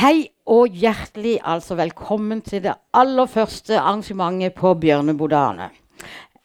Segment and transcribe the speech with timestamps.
[0.00, 5.68] Hei og hjertelig altså velkommen til det aller første arrangementet på Bjørnebodane.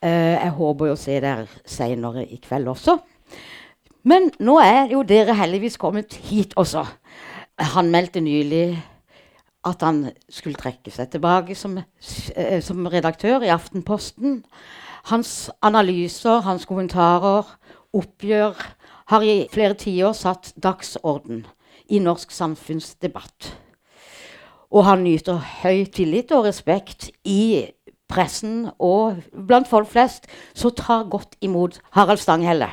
[0.03, 2.99] Eh, jeg håper å se dere senere i kveld også.
[4.03, 6.83] Men nå er jo dere heldigvis kommet hit også.
[7.77, 8.75] Han meldte nylig
[9.67, 14.43] at han skulle trekke seg tilbake som, eh, som redaktør i Aftenposten.
[15.09, 17.45] Hans analyser, hans kommentarer,
[17.93, 18.55] oppgjør
[19.11, 21.45] har i flere tiår satt dagsorden
[21.91, 23.51] i norsk samfunnsdebatt.
[24.71, 27.67] Og han nyter høy tillit og respekt i
[28.11, 32.69] pressen og blant folk flest, så ta godt imot Harald Stanghelle.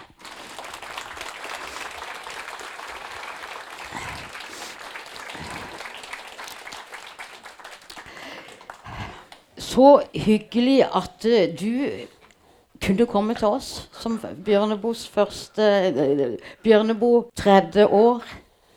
[9.68, 11.72] Så hyggelig at uh, du
[12.80, 18.22] kunne komme til oss som Bjørnebos første uh, Bjørnebo tredje år.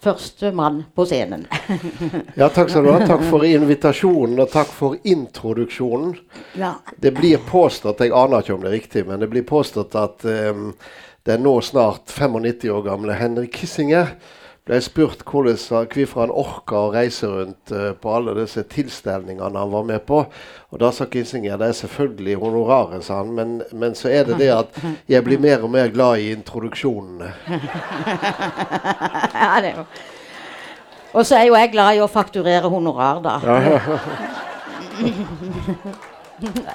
[0.01, 1.43] Første mann på scenen.
[2.39, 3.03] ja, takk skal du ha.
[3.05, 6.15] Takk for invitasjonen, og takk for introduksjonen.
[6.57, 6.71] Ja.
[6.97, 10.25] Det blir påstått, jeg aner ikke om det er riktig, men det blir påstått at
[10.25, 10.71] um,
[11.29, 14.15] den nå snart 95 år gamle Henrik Kissinger
[14.71, 19.83] ble spurt hvorfor han orka å reise rundt uh, på alle disse tilstelningene han var
[19.83, 20.21] med på.
[20.71, 24.39] Og da sa Kinsinger det er selvfølgelig honoraret, sa han, men, men, så er det
[24.39, 24.79] det at
[25.11, 27.33] jeg blir mer og mer glad i introduksjonene.
[29.43, 29.85] ja, det er jo
[31.11, 33.35] Og så er jo jeg glad i å fakturere honorar, da.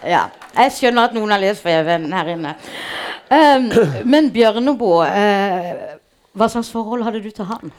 [0.04, 0.26] ja.
[0.56, 2.52] Jeg skjønner at noen har lest Feven her inne.
[3.26, 3.64] Um,
[4.06, 5.96] men Bjørneboe uh,
[6.36, 7.72] hva slags forhold hadde du til han?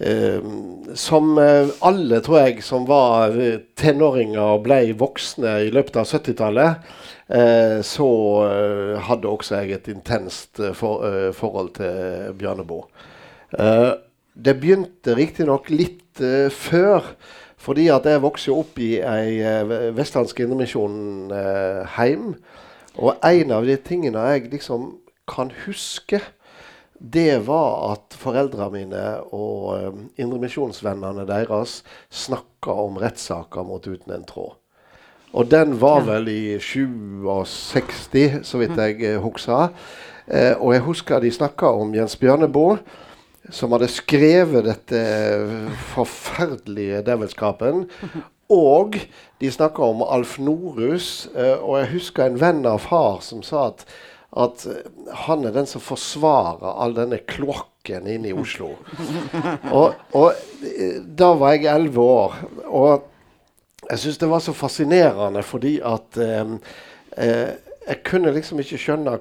[0.00, 0.40] Eh,
[0.96, 6.08] som eh, alle, tror jeg, som var eh, tenåringer og ble voksne i løpet av
[6.08, 6.88] 70-tallet,
[7.28, 8.08] eh, så
[8.46, 11.04] eh, hadde også jeg et intenst eh, for,
[11.36, 12.88] forhold til Bjørneboe.
[14.32, 16.20] det begynte riktignok litt
[16.50, 17.12] før.
[17.62, 22.34] Fordi at jeg vokste opp i ei Vestlandsk Indremisjon-heim.
[22.96, 24.96] og en av de tingene jeg liksom
[25.28, 26.20] kan huske,
[27.02, 29.04] det var at foreldrene mine
[29.34, 31.80] og um, indremisjonsvennene deres
[32.14, 34.54] snakka om rettssaker mot Uten en tråd.
[35.32, 39.72] Og den var vel i 67, så vidt jeg eh, husker.
[40.28, 42.76] Eh, og jeg husker de snakka om Jens Bjørneboe,
[43.50, 45.00] som hadde skrevet dette
[45.94, 47.86] forferdelige devilskapen,
[48.52, 48.98] Og
[49.40, 51.28] de snakka om Alf Norhus.
[51.36, 53.86] Eh, og jeg husker en venn av far som sa at
[54.32, 54.90] at eh,
[55.26, 58.74] han er den som forsvarer all denne kloakken inne i Oslo.
[59.78, 60.28] Og, og
[60.68, 62.38] eh, da var jeg elleve år.
[62.68, 63.08] Og
[63.90, 66.56] jeg syns det var så fascinerende fordi at eh,
[67.18, 69.18] eh, jeg kunne liksom ikke skjønne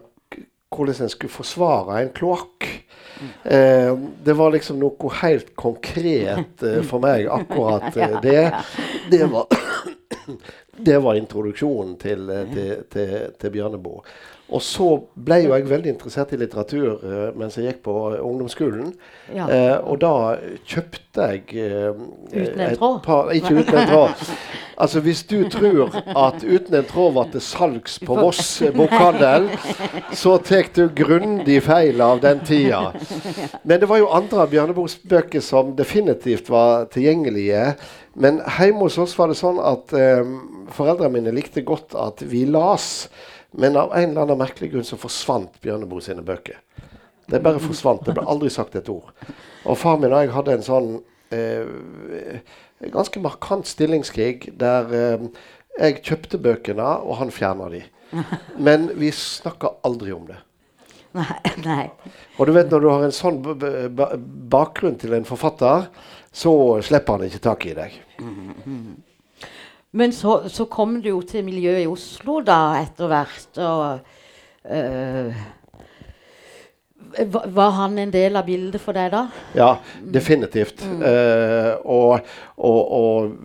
[0.71, 2.67] hvordan en skulle forsvare en kloakk.
[3.43, 3.91] Eh,
[4.25, 7.91] det var liksom noe helt konkret eh, for meg, akkurat
[8.25, 8.45] det.
[9.11, 9.51] Det var,
[10.77, 14.03] det var introduksjonen til, til, til, til Bjørneboe.
[14.51, 18.17] Og så ble jo jeg veldig interessert i litteratur uh, mens jeg gikk på uh,
[18.19, 18.89] ungdomsskolen.
[19.31, 19.47] Ja.
[19.47, 20.15] Uh, og da
[20.67, 21.45] kjøpte jeg
[22.31, 22.97] Uten en tråd?
[23.05, 24.25] Par, ikke uten en tråd.
[24.81, 29.49] Altså Hvis du tror at Uten en tråd var til salgs på Voss bokhandel,
[30.17, 32.91] så tar du grundig feil av den tida.
[33.63, 37.75] Men det var jo andre av Bjørneboes bøker som definitivt var tilgjengelige.
[38.15, 39.93] Men hjemme hos oss var det sånn at
[40.71, 43.09] foreldrene mine likte godt at vi las.
[43.51, 46.61] Men av en eller annen merkelig grunn så forsvant Bjørneboe sine bøker.
[47.31, 48.03] Det bare forsvant.
[48.05, 49.11] Det ble aldri sagt et ord.
[49.65, 50.91] Og far min og jeg hadde en sånn
[51.35, 52.39] eh,
[52.91, 55.27] ganske markant stillingskrig der eh,
[55.79, 57.83] jeg kjøpte bøkene, og han fjerna de.
[58.59, 60.39] Men vi snakka aldri om det.
[61.15, 61.85] Nei, nei.
[62.39, 63.41] Og du vet når du har en sånn
[64.51, 65.89] bakgrunn til en forfatter,
[66.31, 66.53] så
[66.87, 67.97] slipper han ikke tak i deg.
[68.23, 68.93] Mm.
[69.91, 73.57] Men så, så, kom du jo til miljøet i Oslo da etter hvert.
[73.59, 73.99] og
[74.71, 75.41] øh,
[77.57, 79.25] Var han en del av bildet for deg da?
[79.57, 79.73] Ja,
[80.15, 80.85] definitivt.
[80.87, 81.01] Mm.
[81.03, 83.35] Uh, og, og, og,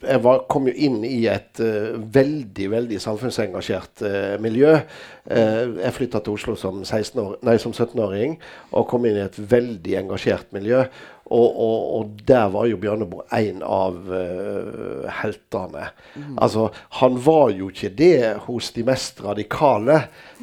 [0.00, 4.04] jeg var, kom jo inn i et uh, veldig veldig samfunnsengasjert
[4.40, 4.78] miljø.
[5.30, 8.38] jeg flytta til Oslo som, 17-åring
[8.72, 10.84] og kom inn i et veldig engasjert miljø.
[11.30, 15.86] Og, og, og, der var jo Bjørneboe en av uh, heltene.
[16.16, 16.38] Mm.
[16.42, 16.64] Altså,
[16.98, 20.00] han var jo ikke det hos de mest radikale.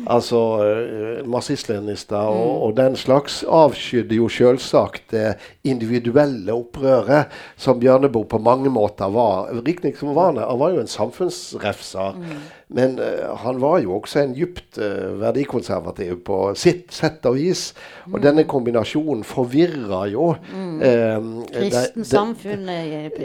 [0.07, 2.63] Altså uh, marxist-leninister og, mm.
[2.69, 5.33] og, den slags avskydde jo selvsagt det
[5.67, 9.51] individuelle opprøret, som Bjørneboe på mange måter var.
[9.67, 12.15] Riktig som var han, han var jo en samfunnsrefser.
[12.15, 12.47] Mm.
[12.79, 17.69] Men uh, han var jo også en dypt uh, verdikonservativ på sitt sett og vis.
[18.07, 18.23] Og mm.
[18.23, 20.76] denne kombinasjonen forvirra jo mm.
[20.81, 23.17] Uh, Kristensamfunnet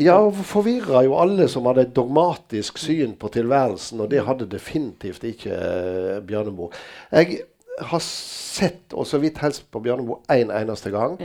[0.00, 5.24] Ja, forvirra jo alle som hadde et dogmatisk syn på tilværelsen, og det hadde definitivt
[5.28, 6.70] ikke uh, Bjørneboe.
[7.12, 7.42] Jeg
[7.82, 11.16] har sett og så vidt helst på Bjørneboe én en eneste gang,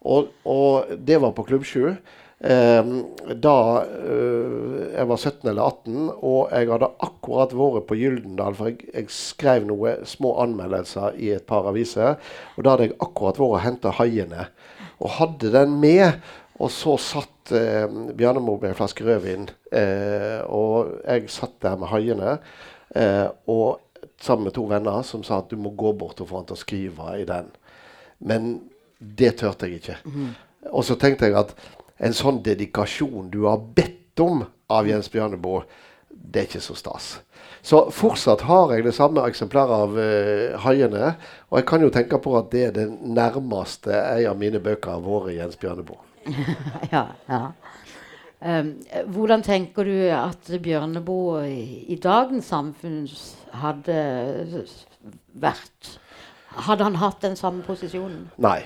[0.00, 1.96] og, og det var på Klubb 7.
[2.40, 3.02] Ehm,
[3.36, 8.70] da uh, jeg var 17 eller 18, og jeg hadde akkurat vært på Gyldendal, for
[8.70, 12.16] jeg, jeg, skrev noen små anmeldelser i et par aviser.
[12.56, 14.48] Og da hadde jeg akkurat vært og henta haiene,
[15.00, 16.20] og hadde den med.
[16.60, 21.88] Og så satt uh, Bjørnemo med en flaske rødvin, eh, og jeg satt der med
[21.88, 22.34] haiene.
[22.92, 23.80] Eh, og
[24.20, 26.58] sammen med to venner som sa at du må gå bort og få han til
[26.58, 27.48] å skrive i den.
[28.28, 28.50] Men
[29.00, 29.96] det turte jeg ikke.
[30.04, 30.34] Mm.
[30.76, 31.54] Og så tenkte jeg at
[32.00, 35.64] en sånn dedikasjon du har bedt om av Jens Bjørneboe,
[36.10, 37.14] det er ikke så stas.
[37.62, 41.14] Så fortsatt har jeg det samme eksemplaret av uh, haiene.
[41.50, 44.96] Og jeg kan jo tenke på at det er det nærmeste en av mine bøker
[44.96, 46.00] har vært Jens Bjørneboe.
[46.94, 47.42] ja, ja.
[48.40, 48.70] Um,
[49.12, 53.02] hvordan tenker du at Bjørneboe i, i dagens samfunn
[53.60, 53.98] hadde
[55.36, 55.96] vært?
[56.66, 58.30] Hadde han hatt den samme posisjonen?
[58.40, 58.62] Nei.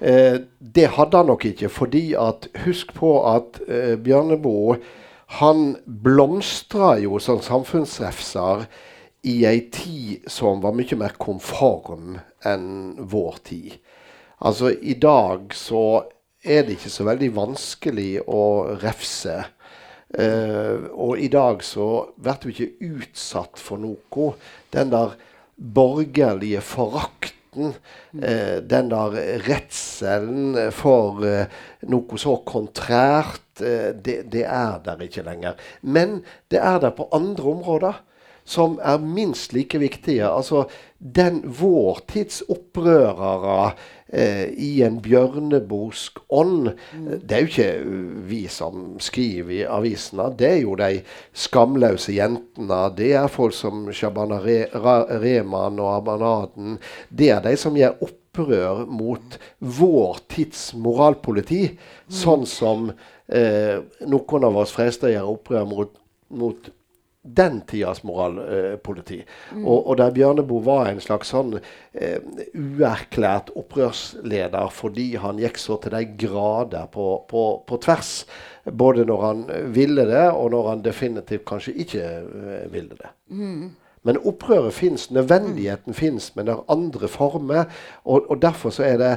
[0.00, 4.78] Eh, det hadde han nok ikke, fordi at Husk på at eh, Bjørneboe
[5.26, 8.66] han blomstra jo som samfunnsrefser
[9.24, 12.68] i ei tid som var mye mer konform enn
[13.08, 13.78] vår tid.
[14.44, 16.04] Altså, i dag så
[16.44, 18.42] er det ikke så veldig vanskelig å
[18.82, 19.38] refse.
[20.14, 21.86] Uh, og i dag så
[22.20, 24.34] blir du ikke utsatt for noe.
[24.74, 25.16] Den der
[25.54, 27.72] borgerlige forakten,
[28.18, 29.14] eh, den der
[29.46, 31.46] redselen for uh,
[31.88, 35.60] noe så kontrært, det, det, er der ikke lenger.
[35.82, 38.02] Men det er der på andre områder
[38.44, 40.28] som er minst like viktige.
[40.28, 40.64] Altså
[40.98, 43.72] den vår tids opprørere
[44.08, 46.74] eh, i en bjørnebosk ånd.
[46.92, 47.06] Mm.
[47.24, 47.70] Det er jo ikke
[48.28, 50.28] vi som skriver i avisene.
[50.38, 51.00] Det er jo de
[51.32, 52.82] skamløse jentene.
[52.96, 54.64] Det er folk som Shabana Re
[55.24, 56.78] Rehman og Abanaden.
[57.08, 61.64] Det er de som gjør opprør mot vår tids moralpoliti.
[61.72, 62.16] Mm.
[62.22, 62.88] Sånn som
[63.28, 63.76] eh,
[64.06, 66.72] noen av oss frester gjør opprør mot, mot
[67.24, 69.18] den tidas moralpoliti.
[69.20, 69.66] Eh, mm.
[69.66, 72.18] og, og, der Bjørneboe var en slags sånn eh,
[72.52, 78.12] uerklært opprørsleder fordi han gikk så til de grader på, på, på, tvers.
[78.64, 83.14] Både når han ville det, og når han definitivt kanskje ikke eh, ville det.
[83.32, 83.72] Mm.
[84.04, 85.96] Men opprøret fins, nødvendigheten mm.
[85.96, 87.64] fins, men det er andre former.
[88.04, 89.12] Og, og derfor så er det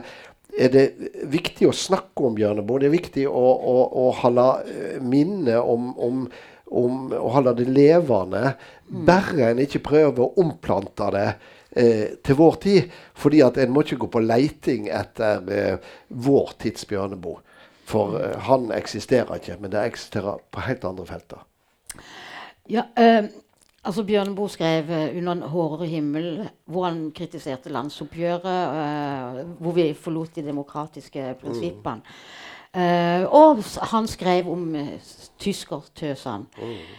[0.57, 0.85] er det
[1.29, 2.81] viktig å snakke om Bjørneboe.
[2.81, 6.29] Det er viktig å, å, å holde eh, minnet om, om
[6.67, 8.53] om å holde det levende,
[8.89, 9.03] mm.
[9.07, 11.27] bare en ikke prøver å omplante det
[11.71, 12.95] eh, til vår tid.
[13.17, 17.39] Fordi at en må ikke gå på leiting etter eh, vår tids Bjørneboe.
[17.87, 21.45] For eh, han eksisterer ikke, men det eksisterer på helt andre felter.
[22.67, 23.29] Ja, eh,
[23.87, 29.93] altså Bjørneboe skrev uh, 'Under en hårere himmel', hvor han kritiserte landsoppgjøret, uh, hvor vi
[29.93, 32.01] forlot de demokratiske prinsippene.
[32.75, 32.81] Mm.
[32.81, 34.75] Uh, og han skrev om
[35.39, 36.45] tyskertøsene.
[36.57, 36.95] Mm.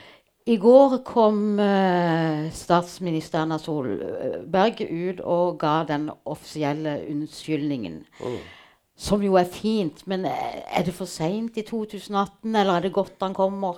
[0.48, 1.58] I går kom
[2.56, 7.98] statsminister Erna Solberg ut og ga den offisielle unnskyldningen.
[8.20, 8.38] Mm.
[8.96, 13.20] Som jo er fint, men er det for seint i 2018, eller er det godt
[13.20, 13.76] han kommer?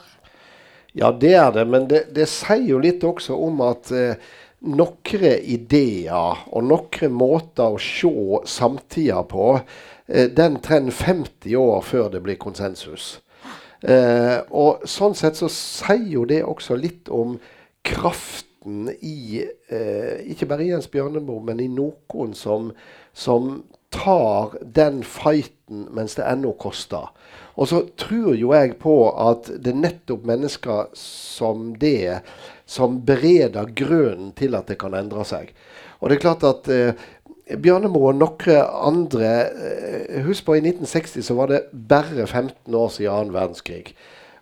[0.92, 4.30] Ja, det er det, men det, det sier jo litt også om at eh,
[4.66, 8.10] noen ideer og noen måter å se
[8.50, 9.54] samtida på
[10.10, 13.20] Eh, den trenger 50 år før det blir konsensus.
[13.80, 17.38] Eh, og sånn sett så sier jo det også litt om
[17.86, 22.72] kraften i eh, Ikke bare Jens Bjørneboe, men i noen som,
[23.14, 23.62] som
[23.94, 27.08] tar den fighten mens det ennå koster.
[27.56, 32.20] Og så tror jo jeg på at det er nettopp mennesker som det
[32.70, 35.50] som bereder grunnen til at det kan endre seg.
[36.00, 37.08] Og det er klart at eh,
[37.50, 42.92] Bjørnemo og noen andre eh, Husk på i 1960 så var det bare 15 år
[42.94, 43.94] siden annen verdenskrig.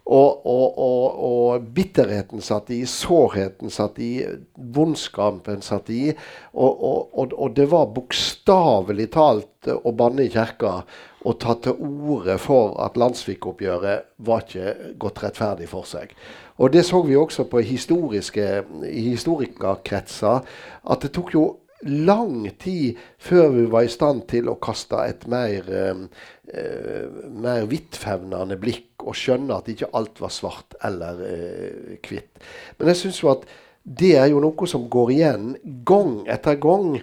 [0.09, 4.23] Og, og, og, og, bitterheten satt i, sårheten satt i,
[4.57, 6.15] vondskapen satt i.
[6.57, 10.79] Og, det var bokstavelig talt å banne i kirka
[11.26, 16.12] og tatt til orde for at landssvikoppgjøret var ikke gått rettferdig for seg.
[16.58, 18.46] Og det så vi også på historiske,
[18.84, 20.44] historikerkretser,
[20.90, 21.46] at det tok jo
[21.87, 28.58] lang tid før vi var i stand til å kaste et mer, eh, mer vidtfevnende
[28.58, 32.42] blikk og skjønne at ikke alt var svart eller eh, hvitt.
[32.78, 33.46] Men jeg syns jo at
[33.88, 35.52] det er jo noe som går igjen
[35.87, 36.98] gang etter gang.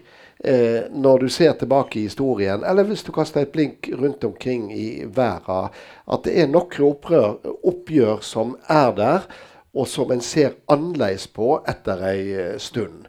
[0.46, 4.68] Eh, når du ser tilbake i historien, eller hvis du kaster et blink rundt omkring
[4.74, 5.72] i verden,
[6.06, 9.26] at det er noen opprør, oppgjør som er der,
[9.74, 13.08] og som en ser annerledes på etter ei eh, stund.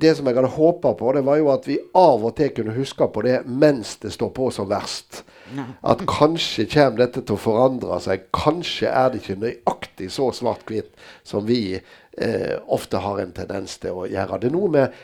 [0.00, 2.74] Det som jeg hadde håpa på, det var jo at vi av og til kunne
[2.76, 5.22] huske på det mens det står på som verst.
[5.84, 8.26] At kanskje kommer dette til å forandre seg.
[8.34, 10.90] Kanskje er det ikke nøyaktig så svart-hvitt
[11.26, 14.40] som vi eh, ofte har en tendens til å gjøre.
[14.40, 15.02] Det er noe med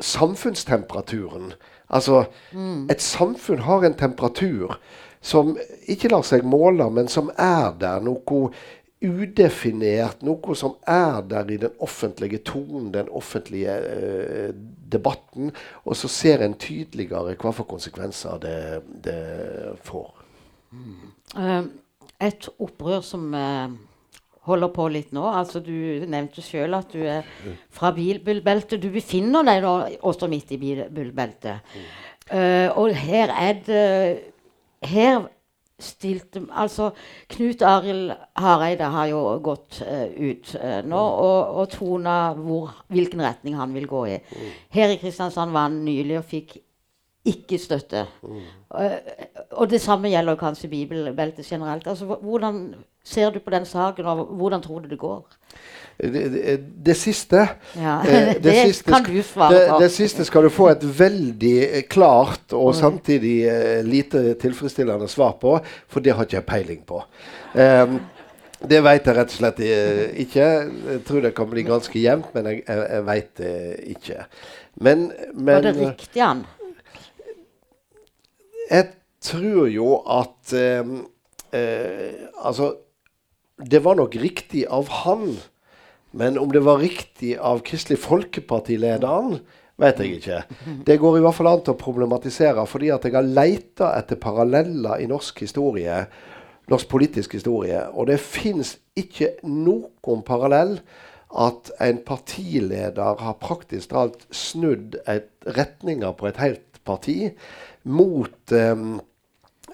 [0.00, 1.52] samfunnstemperaturen.
[1.88, 2.86] Altså, mm.
[2.90, 4.78] et samfunn har en temperatur
[5.24, 5.54] som
[5.88, 8.02] ikke lar seg måle, men som er der.
[8.04, 8.50] Noe
[9.04, 14.52] udefinert, noe som er der i den offentlige tonen, den offentlige eh,
[14.92, 15.52] debatten.
[15.84, 18.60] Og så ser en tydeligere hva for konsekvenser det,
[19.04, 19.18] det
[19.84, 20.12] får.
[20.74, 21.10] Mm.
[21.36, 21.64] Uh,
[22.24, 23.74] et opprør som uh,
[24.48, 27.26] holder på litt nå altså Du nevnte sjøl at du er
[27.72, 28.80] fra bilbeltet.
[28.82, 29.74] Du befinner deg da
[30.04, 31.76] også midt i bilbeltet.
[32.30, 33.86] Uh, og her er det
[34.84, 35.26] her
[35.80, 36.90] stilte Altså,
[37.28, 43.24] Knut Arild Hareide har jo gått uh, ut uh, nå og, og tona hvor, hvilken
[43.24, 44.20] retning han vil gå i.
[44.74, 46.56] Her i Kristiansand var han nylig og fikk
[47.24, 48.06] ikke støtte.
[48.22, 48.42] Mm.
[49.50, 51.86] og det samme gjelder kanskje bibelbeltet generelt.
[51.86, 55.24] Altså, hvordan ser du på den saken, og hvordan tror du det går?
[55.96, 56.54] Det, det,
[56.86, 57.44] det siste
[57.78, 59.76] ja, det, det siste, kan du svare på.
[59.78, 62.78] Det, siste skal du få et veldig eh, klart og mm.
[62.80, 65.54] samtidig uh, lite tilfredsstillende svar på,
[65.88, 66.98] for det har ikke jeg peiling på.
[67.54, 68.00] Um,
[68.64, 69.58] det vet jeg rett og slett
[70.24, 70.44] ikke.
[70.88, 73.56] Jeg tror det kan bli ganske jevnt, men jeg, jeg, jeg veit det
[73.92, 74.22] ikke.
[74.74, 75.02] Men,
[75.34, 76.40] men Var det riktig, Ann?
[78.70, 78.90] Jeg
[79.24, 80.94] tror jo at eh,
[81.52, 82.74] eh, Altså,
[83.58, 85.34] det var nok riktig av han
[86.14, 89.40] men om det var riktig av Kristelig Folkeparti-lederen,
[89.82, 90.42] vet jeg ikke.
[90.86, 94.20] Det går i hvert fall an til å problematisere, fordi at jeg har leita etter
[94.22, 96.04] paralleller i norsk historie,
[96.70, 100.78] norsk politisk historie, og det fins ikke noen parallell
[101.34, 107.18] at en partileder har praktisk talt snudd et, retninger på et helt parti
[107.84, 108.84] mot eh,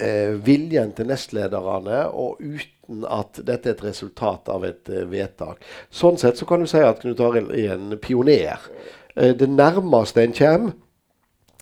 [0.01, 5.61] eh, viljen til nestlederne og uten at dette er et resultat av et uh, vedtak.
[5.95, 8.65] Sånn sett så kan du si at Knut Arild er en pioner.
[9.15, 10.73] Det nærmeste en kommer,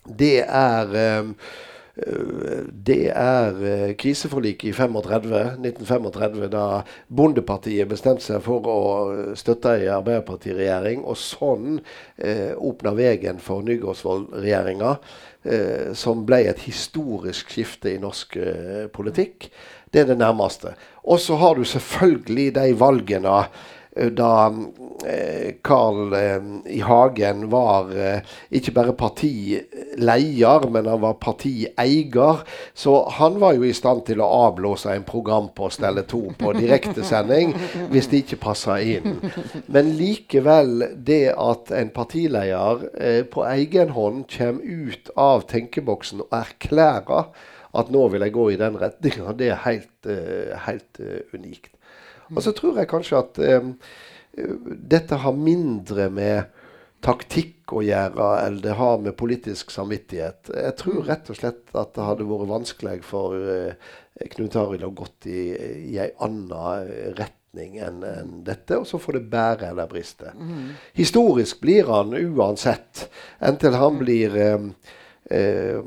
[0.09, 0.95] det er
[2.88, 6.64] det er uh, kriseforliket i 35, 1935, da
[7.09, 8.78] Bondepartiet bestemte seg for å
[9.38, 11.81] støtte en Arbeiderpartiregjering, og sånn
[12.17, 14.93] eh, åpna veien for Nygaardsvold-regjeringa,
[15.45, 19.50] eh, som ble et historisk skifte i norsk eh, politikk.
[19.90, 20.75] Det er det nærmeste.
[21.09, 23.67] Og så har du selvfølgelig de valgene eh,
[23.99, 24.55] da
[25.07, 26.81] eh, Carl eh, I.
[26.81, 32.43] Hagen var eh, ikke bare partileder, men han var partieier.
[32.75, 36.55] Så han var jo i stand til å avblåse en program på Stelle 2 på
[36.59, 37.55] direktesending
[37.93, 39.19] hvis det ikke passa inn.
[39.67, 46.37] Men likevel, det at en partileder eh, på egen hånd kommer ut av tenkeboksen og
[46.43, 47.33] erklærer
[47.78, 50.12] at nå vil jeg gå i den retninga, det er helt,
[50.64, 51.02] helt
[51.35, 51.75] unikt.
[52.35, 53.75] Og så tror jeg kanskje at um,
[54.67, 56.65] dette har mindre med
[57.05, 60.51] taktikk å gjøre enn det har med politisk samvittighet.
[60.51, 63.97] Jeg tror rett og slett at det hadde vært vanskelig for uh,
[64.35, 65.43] Knut Arild å gått i,
[65.93, 66.81] i ei anna
[67.19, 70.33] retning enn en dette, og så får det bære eller briste.
[70.35, 70.73] Mm.
[70.99, 73.07] Historisk blir han uansett,
[73.47, 74.73] inntil han blir um,
[75.31, 75.81] Eh,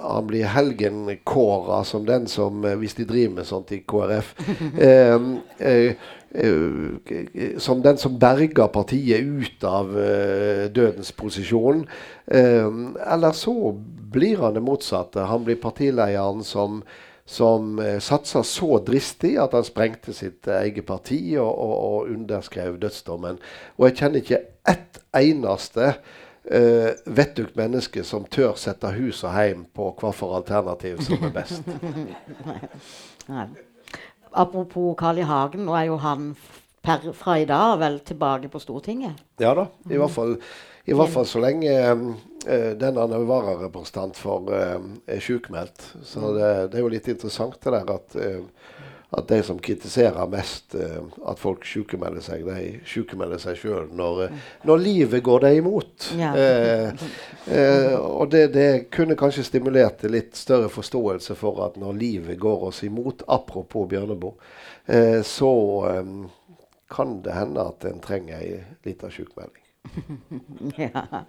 [0.00, 4.28] han blir helgenkåra som den som eh, Hvis de driver med sånt i KrF
[4.78, 5.18] eh,
[5.58, 5.96] eh,
[6.30, 11.86] eh, Som den som berger partiet ut av eh, dødens posisjon.
[12.28, 13.72] eller så
[14.12, 15.20] blir han det motsatte.
[15.20, 16.82] Han blir partilederen som
[17.28, 22.78] som eh, satsa så dristig at han sprengte sitt eget parti og, og, og underskrev
[22.80, 23.36] dødsdommen.
[23.76, 24.40] Og jeg kjenner ikke
[24.72, 25.90] ett eneste
[26.52, 31.62] uh, vettugt menneske som tør sette hus og heim på for alternativ som er best.
[34.32, 35.26] apropos Carl I.
[35.26, 36.32] Hagen, nå er jo han
[36.84, 39.18] per, fra i dag vel tilbake på Stortinget.
[39.40, 39.68] Ja da.
[39.90, 40.36] I hvert fall,
[40.88, 45.90] i hvert fall så lenge uh, denne er vararepresentant for uh, er sjukmeldt.
[46.04, 48.76] Så det, det, er jo litt interessant det der at uh,
[49.10, 54.18] at de som kritiserer mest uh, at folk sykemelder seg, de sykemelder seg sjøl når,
[54.28, 56.10] uh, når, livet går dem imot.
[56.18, 56.32] Ja.
[56.36, 62.40] Uh, og det, det, kunne kanskje stimulert til litt større forståelse for at når livet
[62.40, 64.36] går oss imot, apropos Bjørneboe,
[65.24, 65.48] så
[66.00, 66.28] um,
[66.88, 68.54] kan det hende at en trenger ei
[68.86, 69.64] lita sykemelding.
[70.84, 71.24] ja.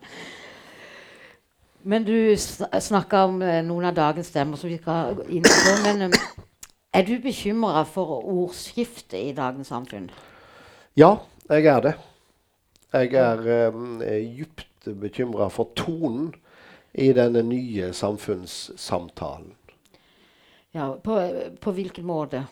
[1.84, 5.76] Men du snakka om noen av dagens stemmer som vi skal inn på.
[5.84, 6.16] men...
[6.94, 10.10] Er du bekymra for ordskiftet i dagens samfunn?
[10.98, 11.16] Ja,
[11.50, 11.94] jeg er det.
[12.94, 16.32] Jeg er um, djupt bekymra for tonen
[16.94, 19.54] i denne nye samfunnssamtalen.
[20.74, 21.20] Ja, på,
[21.62, 22.44] på hvilken måte?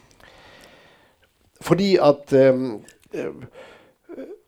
[1.61, 2.83] Fordi at um,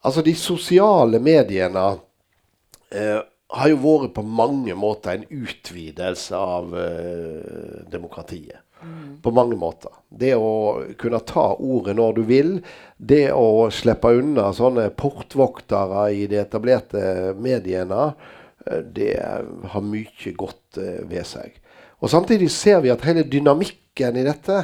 [0.03, 3.19] Altså, de sosiale mediene uh,
[3.51, 8.61] har jo vært på mange måter en utvidelse av uh, demokratiet.
[8.81, 9.21] Mm.
[9.21, 9.91] På mange måter.
[10.09, 12.51] Det å kunne ta ordet når du vil,
[12.95, 18.13] det å slippe unna sånne portvoktere i de etablerte mediene,
[18.65, 21.57] eh, det har mye godt uh, ved seg.
[21.99, 24.63] Og Samtidig ser vi at hele dynamikken i dette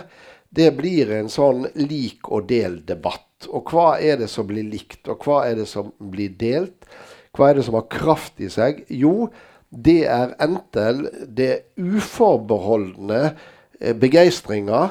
[0.56, 3.50] det blir en sånn lik og del-debatt.
[3.52, 6.88] Og hva er det som blir likt, og hva er det som blir delt?
[7.36, 8.86] Hva er det som har kraft i seg?
[8.88, 9.28] Jo,
[9.68, 11.04] det er enten
[11.36, 14.90] det uforbeholdne Eh, begeistringa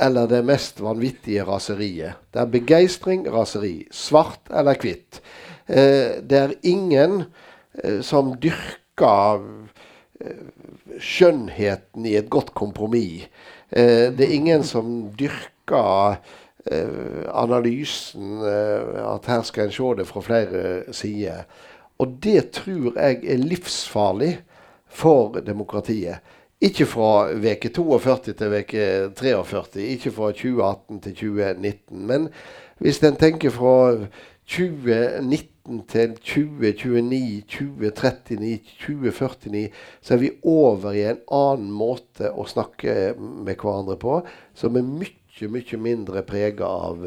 [0.00, 2.18] eller det mest vanvittige raseriet.
[2.32, 3.88] Det er begeistring, raseri.
[3.90, 5.20] Svart eller hvitt.
[5.66, 7.24] Eh, det er ingen
[7.82, 9.44] eh, som dyrker
[10.98, 13.28] skjønnheten i et godt kompromiss.
[13.70, 16.16] det er ingen som dyrker
[17.30, 21.44] analysen, at her skal en se det fra flere sider.
[21.98, 24.40] Og det tror jeg er livsfarlig
[24.88, 26.18] for demokratiet.
[26.58, 32.06] Ikke fra veke 42 til veke 43, ikke fra 2018 til 2019.
[32.06, 32.28] Men
[32.82, 34.08] hvis en tenker fra
[34.48, 39.68] 2019 til 2029, 2039, 2049,
[40.02, 44.18] så er vi over i en annen måte å snakke med hverandre på,
[44.58, 45.14] som er mye
[45.46, 47.04] mye mindre prega av,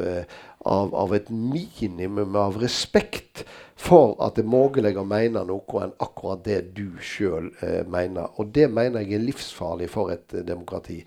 [0.64, 3.44] av, av, et minimum av respekt
[3.78, 8.30] for at det er mulig å mene noe enn akkurat det du sjøl eh, mener.
[8.38, 11.00] Og det mener jeg er livsfarlig for et eh, demokrati.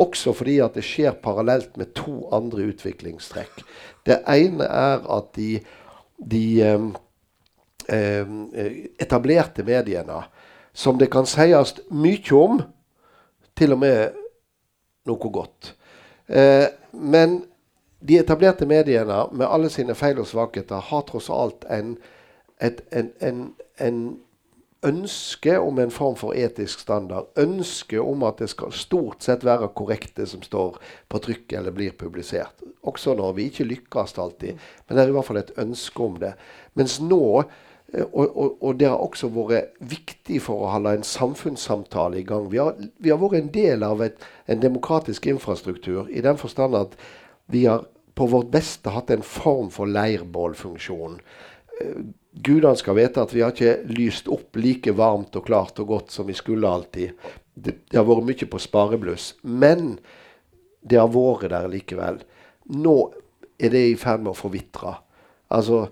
[0.00, 3.64] Også fordi at det skjer parallelt med to andre utviklingstrekk.
[4.06, 5.50] Det ene er at de,
[6.18, 6.86] de eh,
[7.90, 8.36] eh
[9.02, 10.22] etablerte mediene,
[10.72, 12.62] som det kan sies mye om,
[13.58, 14.20] til og med
[15.10, 15.74] noe godt.
[16.30, 17.40] Eh, men
[18.00, 21.98] de etablerte mediene, med alle sine feil og svakheter, har tross alt en
[22.60, 24.00] et en, en, en,
[24.84, 27.26] ønske om en form for etisk standard.
[27.36, 31.74] Ønske om at det skal stort sett være korrekt det som står på trykk eller
[31.76, 32.62] blir publisert.
[32.88, 34.56] Også når vi ikke lykkes alltid.
[34.88, 36.32] Men det er i hvert fall et ønske om det.
[36.80, 37.20] Mens nå
[37.92, 42.24] eh, og, og, og, det har også vært viktig for å holde en samfunnssamtale i
[42.24, 42.48] gang.
[42.48, 44.16] Vi har, vi har vært en del av et,
[44.48, 46.96] en demokratisk infrastruktur i den forstand at
[47.50, 51.20] vi har på vårt beste hatt en form for leirbålfunksjon.
[51.80, 52.00] Eh,
[52.32, 56.12] Gudene skal vite at vi har ikke lyst opp like varmt og klart og godt
[56.14, 57.16] som vi skulle alltid.
[57.54, 59.32] Det, det har vært mye på sparebluss.
[59.42, 59.96] Men
[60.80, 62.20] det har vært der likevel.
[62.70, 62.96] Nå
[63.60, 64.94] er det i ferd med å forvitre.
[65.50, 65.82] Altså,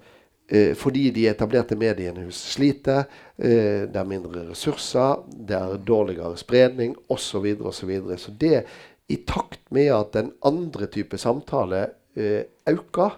[0.49, 3.09] eh, fordi de etablerte mediene sliter.
[3.37, 7.19] Eh, det er mindre ressurser, det er dårligere spredning osv.
[7.19, 8.65] Så, videre, og så, så det
[9.09, 13.17] i takt med at den andre type samtale eh, roper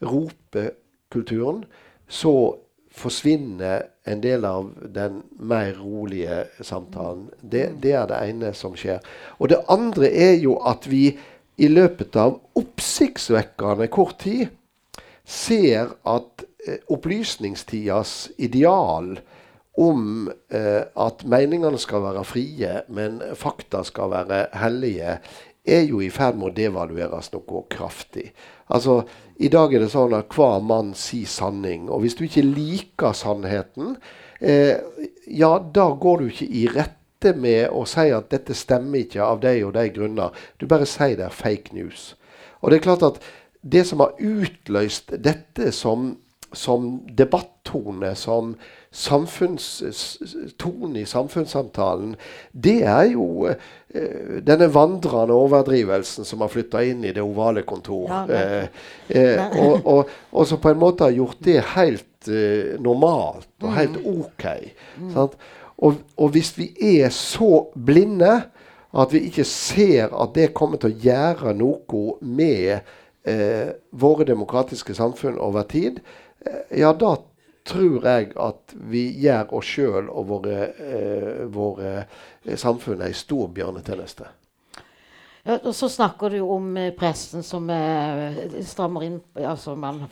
[0.00, 1.64] ropekulturen,
[2.08, 2.56] så
[2.96, 7.28] forsvinner en del av den mer rolige samtalen.
[7.40, 9.02] Det, det, er det ene som skjer.
[9.38, 11.10] Og det andre er jo at vi
[11.56, 14.46] i løpet av oppsiktsvekkende kort tid
[15.26, 19.16] ser at eh, opplysningstidas ideal
[19.76, 25.18] om eh, at meningene skal være frie, men fakta skal være hellige,
[25.66, 28.30] er jo i ferd med å devalueres noe kraftig.
[28.72, 29.02] Altså,
[29.36, 31.90] I dag er det sånn at hver mann sier sanning.
[31.90, 33.96] Og hvis du ikke liker sannheten,
[34.40, 34.78] eh,
[35.26, 39.42] ja, da går du ikke i rette med å si at dette stemmer ikke av
[39.42, 40.46] de og de grunner.
[40.56, 42.14] Du bare sier det er fake news.
[42.62, 43.20] Og det er klart at
[43.66, 46.14] det som har utløst dette som
[46.56, 48.54] som debattone, som
[48.96, 52.16] samfunnstone i samfunnssamtalen,
[52.52, 53.56] det er jo eh,
[54.46, 58.08] denne vandrende overdrivelsen som har flytta inn i det ovale kontor.
[58.08, 58.66] Ja, eh,
[59.08, 63.76] eh, og, og, og som på en måte har gjort det helt eh, normalt og
[63.76, 64.44] helt OK.
[65.12, 65.32] sant?
[65.76, 68.48] Og, og hvis vi er så blinde
[68.96, 72.80] at vi ikke ser at det kommer til å gjøre noe med
[73.28, 76.00] eh, våre demokratiske samfunn over tid,
[76.72, 77.20] ja, da
[77.66, 83.48] tror jeg at vi gjør oss sjøl og våre, eh, våre eh, samfunn ei stor
[83.54, 84.28] bjørnetjeneste.
[85.46, 90.06] Ja, og så snakker du om eh, presten som eh, strammer inn altså man,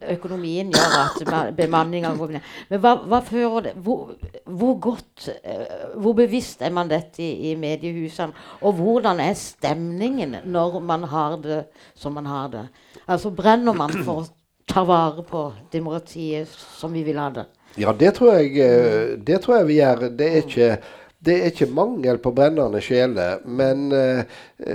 [0.00, 2.44] Økonomien gjør at ma- bemanninga går ned.
[2.70, 4.14] Men hva, hva fører det hvor,
[4.48, 5.66] hvor godt eh,
[6.00, 8.32] Hvor bevisst er man dette i, i mediehusene?
[8.64, 11.60] Og hvordan er stemningen når man har det
[11.94, 12.64] som man har det?
[13.06, 14.24] Altså Brenner man for
[14.70, 17.46] å ta vare på demokratiet som vi vil ha det?
[17.78, 20.08] Ja, det tror jeg, eh, det tror jeg vi gjør.
[20.18, 20.70] Det er ikke,
[21.18, 24.22] det er ikke mangel på brennende sjeler, men eh,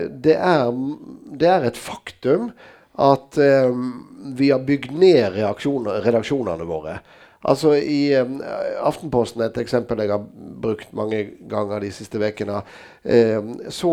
[0.10, 0.72] det, er,
[1.32, 2.52] det er et faktum
[2.96, 3.72] at eh,
[4.36, 7.00] vi har bygd ned redaksjonene våre.
[7.46, 8.32] Altså I eh,
[8.86, 10.24] Aftenposten, et eksempel jeg har
[10.64, 12.62] brukt mange ganger de siste ukene,
[13.04, 13.38] eh,
[13.70, 13.92] så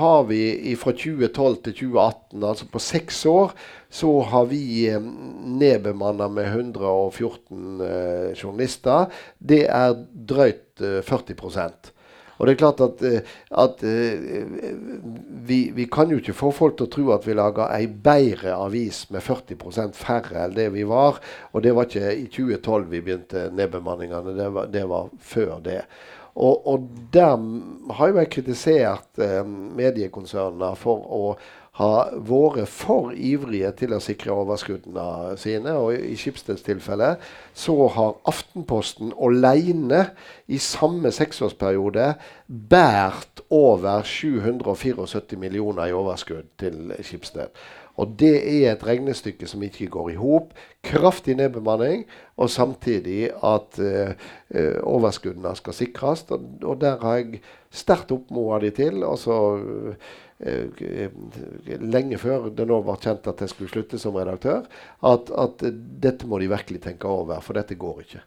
[0.00, 3.54] har vi fra 2012 til 2018, altså på seks år,
[3.88, 9.08] så har vi eh, nedbemanna med 114 eh, journalister.
[9.38, 11.93] Det er drøyt eh, 40
[12.38, 14.48] og det er klart at, eh, at eh,
[15.46, 18.56] vi, vi kan jo ikke få folk til å tro at vi lager ei bedre
[18.56, 21.20] avis med 40% færre enn det vi var.
[21.52, 25.82] Og det var ikke i 2012 vi begynte nedbemanningene, det var, det var før det.
[26.34, 27.36] Og, og der
[27.94, 31.36] har jo jeg kritisert eh, mediekonsernene for å
[31.74, 35.74] ha vært for ivrige til å sikre overskuddene sine.
[35.74, 37.16] Og i Skipsteds tilfelle
[37.56, 40.04] så har Aftenposten alene
[40.46, 42.12] i samme seksårsperiode
[42.46, 47.50] båret over 774 millioner i overskudd til Skipsted.
[47.94, 50.54] Og det er et regnestykke som ikke går i hop.
[50.84, 52.02] Kraftig nedbemanning,
[52.36, 54.16] og samtidig at eh,
[54.50, 56.24] eh, overskuddene skal sikres.
[56.34, 59.04] Og, og der har jeg sterkt oppmoda de til.
[59.06, 60.10] altså eh,
[61.80, 64.66] lenge før det nå var kjent at jeg skulle slutte som redaktør,
[65.08, 65.64] at, at
[66.04, 68.22] dette må de virkelig tenke over, for dette går ikke.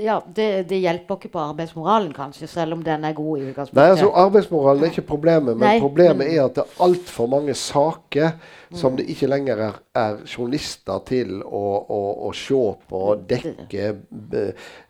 [0.00, 3.76] Ja, det, det hjelper ikke på arbeidsmoralen, kanskje, selv om den er god i utgangspunktet.
[3.76, 7.56] Nei, altså Arbeidsmoralen er ikke problemet, men Nei, problemet er at det er altfor mange
[7.58, 8.30] saker
[8.74, 13.90] som det ikke lenger er, er journalister til å, å, å se på, dekke,
[14.32, 14.46] be,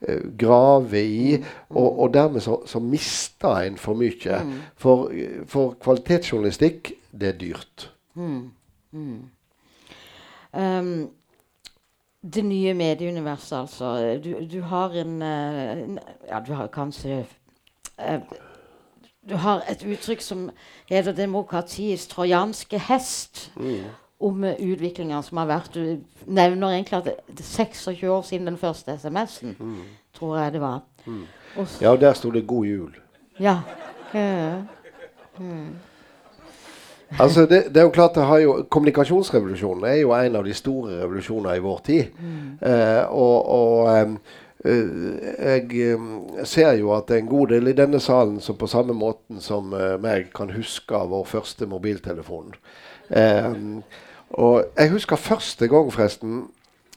[0.06, 1.34] eh, grave i.
[1.74, 4.40] Og, og dermed så, så mister en for mye.
[4.80, 5.10] For,
[5.50, 7.88] for kvalitetsjournalistikk, det er dyrt.
[10.54, 11.10] Um,
[12.32, 14.18] det nye medieuniverset, altså.
[14.24, 17.26] Du, du har en eh, en- Ja, du har kanskje
[17.98, 18.20] eh,
[19.28, 20.50] Du har et uttrykk som
[20.90, 23.50] heter 'demokratiets trojanske hest'.
[24.20, 25.74] Om uh, utviklinga som har vært.
[25.74, 29.56] Du nevner egentlig at det er 26 år siden den første SMS-en,
[30.14, 30.80] tror jeg det var.
[31.56, 33.00] Og s- Ja, og der sto det 'God jul'.
[33.40, 33.60] ja.
[34.14, 34.62] ja.
[37.20, 41.54] Altså det, det er jo klart jo, Kommunikasjonsrevolusjonen er jo en av de store revolusjoner
[41.54, 42.16] i vår tid.
[42.60, 44.16] Eh, og og eh,
[44.64, 45.98] jeg
[46.48, 49.40] ser jo at det er en god del i denne salen som på samme måten
[49.44, 52.54] som eh, meg kan huske vår første mobiltelefon.
[53.12, 53.82] Em,
[54.30, 56.46] og jeg husker første gang, forresten,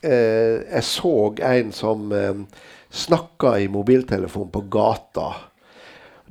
[0.02, 2.40] eh, jeg så en som eh,
[2.90, 5.28] snakka i mobiltelefon på gata.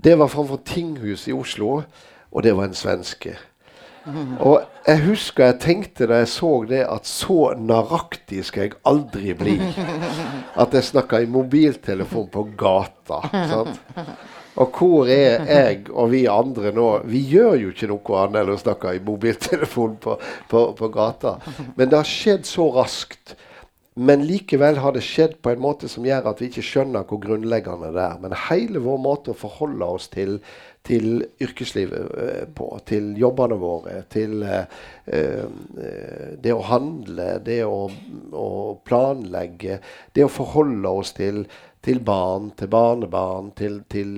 [0.04, 1.82] Det var framfor Tinghus i Oslo,
[2.32, 3.38] og det var en svenske.
[4.40, 9.36] Og jeg husker jeg tenkte da jeg så det, at så naraktig skal jeg aldri
[9.38, 9.58] bli.
[10.56, 13.22] At jeg snakka i mobiltelefon på gata.
[13.52, 13.82] Sant?
[14.58, 16.88] Og hvor er jeg og vi andre nå?
[17.06, 20.16] Vi gjør jo ikke noe annet enn å snakke i mobiltelefon på,
[20.50, 21.36] på, på gata.
[21.76, 23.36] Men det har skjedd så raskt.
[23.98, 27.22] Men likevel har det skjedd på en måte som gjør at vi ikke skjønner hvor
[27.22, 28.20] grunnleggende det er.
[28.22, 30.38] Men hele vår måte å forholde oss til,
[30.88, 34.78] til yrkeslivet eh, på, til jobbene våre, til eh,
[35.12, 35.46] eh,
[36.44, 37.88] det å handle, det å,
[38.32, 38.50] å
[38.88, 39.82] planlegge,
[40.16, 41.44] det å forholde oss til,
[41.84, 44.12] til barn, til barnebarn, til, til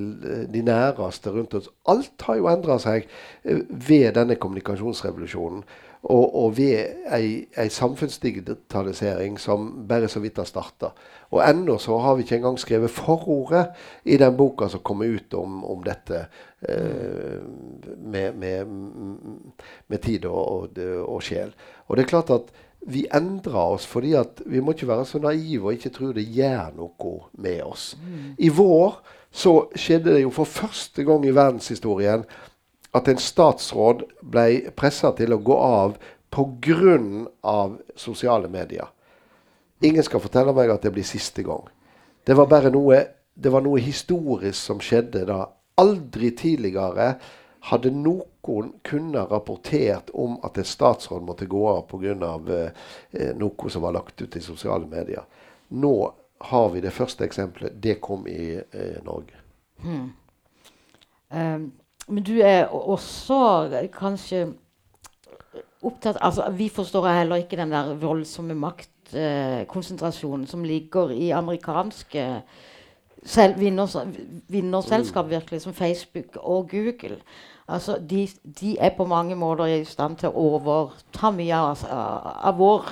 [0.54, 1.70] de næreste rundt oss.
[1.90, 3.10] Alt har jo endra seg
[3.44, 5.64] ved denne kommunikasjonsrevolusjonen.
[6.00, 10.94] Og, og ved ei, ei samfunnsdigitalisering som bare så vidt har starta.
[11.36, 15.34] Og ennå så har vi ikke engang skrevet forordet i den boka som kommer ut
[15.36, 16.22] om, om dette
[16.70, 17.44] eh,
[17.98, 18.66] med, med,
[19.88, 21.52] med tid og, og, og sjel.
[21.88, 22.50] Og det er klart at
[22.88, 26.26] vi endrer oss fordi at vi må ikke være så naive og ikke tro det
[26.32, 27.98] gjør noe med oss.
[28.00, 28.36] Mm.
[28.40, 32.24] I vår så skjedde det jo for første gang i verdenshistorien
[32.96, 35.98] at en statsråd ble pressa til å gå av
[36.30, 37.78] pga.
[37.96, 38.88] sosiale medier.
[39.82, 41.68] Ingen skal fortelle meg at det blir siste gang.
[42.24, 43.04] Det var bare noe,
[43.36, 45.46] var noe historisk som skjedde da.
[45.80, 47.14] Aldri tidligere
[47.70, 52.32] hadde noen kunnet rapportert om at en statsråd måtte gå av pga.
[53.12, 55.24] Eh, noe som var lagt ut i sosiale medier.
[55.70, 57.76] Nå har vi det første eksempelet.
[57.76, 59.40] Det kom i eh, Norge.
[59.84, 60.10] Hmm.
[61.30, 61.72] Um,
[62.10, 64.48] men du er også kanskje
[65.84, 72.42] opptatt altså, Vi forstår heller ikke den der voldsomme maktkonsentrasjonen eh, som ligger i amerikanske
[73.26, 73.96] selv, vinners,
[74.48, 75.30] vinnerselskap, mm.
[75.30, 77.18] virkelig, som Facebook og Google.
[77.68, 78.28] Altså, de,
[78.62, 82.88] de, er på mange måter i stand til å overta mye av, av, av vår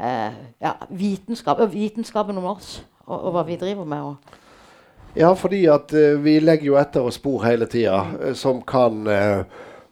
[0.00, 4.02] eh, ja, vitenskap, vitenskapen om oss og, og, hva vi driver med.
[4.02, 4.40] Og.
[5.14, 9.06] Ja, fordi at uh, vi legger jo etter oss spor hele tida uh, som kan
[9.06, 9.44] uh,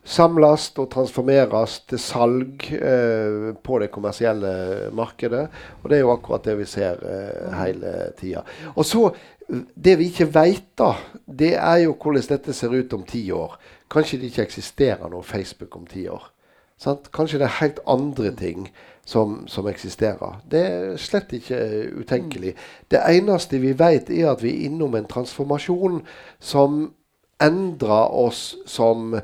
[0.03, 5.45] samles og transformeres til salg eh, på det kommersielle markedet.
[5.83, 8.45] Og det er jo akkurat det vi ser eh, hele tida.
[8.75, 9.11] Og så,
[9.53, 10.95] Det vi ikke veit, da,
[11.27, 13.59] det er jo hvordan dette ser ut om ti år.
[13.91, 16.23] Kanskje det ikke eksisterer noe Facebook om ti år.
[16.81, 17.11] Sant?
[17.13, 18.71] Kanskje det er helt andre ting
[19.05, 20.39] som, som, eksisterer.
[20.51, 21.59] Det er slett ikke
[22.03, 22.55] utenkelig.
[22.91, 26.03] Det eneste vi vet, er at vi er innom en transformasjon
[26.41, 26.93] som
[27.43, 29.19] endrer oss som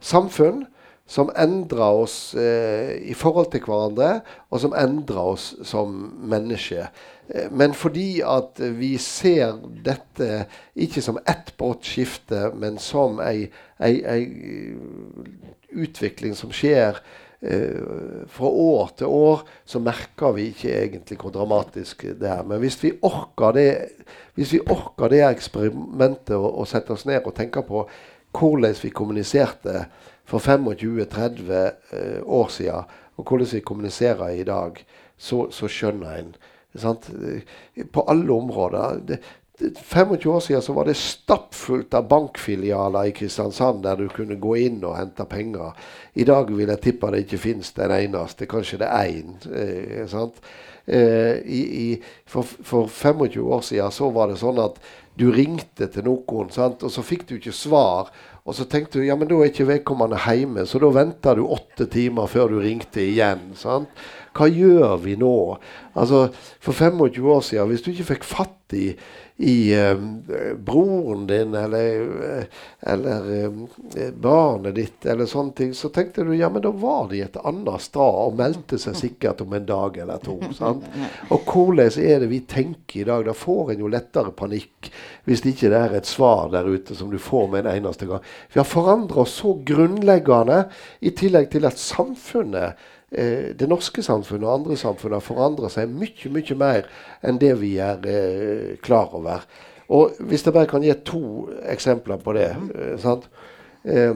[0.00, 0.66] samfunn.
[1.08, 4.18] Som endrer oss eh, i forhold til hverandre,
[4.52, 5.94] og som endrer oss som
[6.28, 6.90] mennesker.
[7.32, 10.42] Eh, men fordi at vi ser dette
[10.76, 13.48] ikke som ett brått skifte, men som ei,
[13.80, 14.76] ei, ei
[15.72, 17.00] utvikling som skjer
[17.40, 22.44] eh, fra år til år, så merker vi ikke egentlig hvor dramatisk det er.
[22.46, 23.70] Men hvis vi orker det,
[24.34, 27.86] vi orker det eksperimentet og, sette oss ned og tenke på
[28.38, 29.86] hvordan vi kommuniserte
[30.28, 34.78] for 25-30 eh, år siden, og hvordan vi kommuniserer i dag,
[35.18, 36.36] så, så skjønner en
[36.76, 37.08] Sant?
[37.92, 39.00] På alle områder.
[39.08, 39.16] Det,
[39.58, 44.54] 25 år siden så var det stappfullt av bankfilialer i Kristiansand der du kunne gå
[44.68, 45.74] inn og hente penger.
[46.14, 48.46] I dag vil jeg tippe det ikke finnes den eneste.
[48.46, 49.34] Kanskje det er én.
[49.50, 50.06] Eh,
[50.86, 54.78] eh, for, for, 25 år siden så var det sånn at
[55.18, 56.84] du ringte til noen, sant?
[56.86, 58.12] og så fikk du ikke svar.
[58.48, 61.42] Og så tenkte du ja, men da er ikke vedkommende hjemme, så da venta du
[61.44, 63.50] åtte timer før du ringte igjen.
[63.58, 63.90] sant?
[64.38, 65.58] Hva gjør vi nå?
[65.98, 66.28] Altså,
[66.60, 68.92] For 25 år siden, hvis du ikke fikk fatt i,
[69.40, 70.22] i um,
[70.58, 72.00] broren din eller,
[72.38, 72.44] eh,
[72.80, 73.68] eller um,
[74.14, 77.84] barnet ditt, eller sånne ting, så tenkte du ja, men da var de et annet
[77.84, 80.40] sted og meldte seg sikkert om en dag eller to.
[80.58, 80.88] sant?
[81.30, 83.28] Og hvordan er det vi tenker i dag?
[83.30, 84.90] Da får en jo lettere panikk
[85.28, 88.26] hvis det ikke er et svar der ute som du får med en eneste gang.
[88.50, 90.64] Vi har forandra oss så grunnleggende,
[90.98, 95.88] i tillegg til at samfunnet eh, det norske samfunnet og andre samfunn har forandra seg
[95.88, 96.88] mye mye mer
[97.24, 99.46] enn det vi er eh, klar over.
[99.88, 102.50] Og Hvis jeg bare kan gi to eksempler på det,
[103.88, 104.14] eh,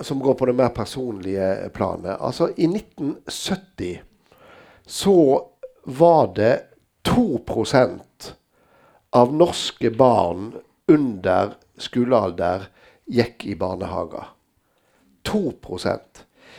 [0.00, 2.18] som går på det mer personlige planet.
[2.20, 4.02] Altså I 1970
[4.86, 5.40] så
[5.84, 6.60] var det
[7.08, 8.34] 2%
[9.16, 10.52] av norske barn
[10.88, 12.68] under skolealder
[13.06, 14.24] gikk i barnehager.
[15.24, 15.52] 2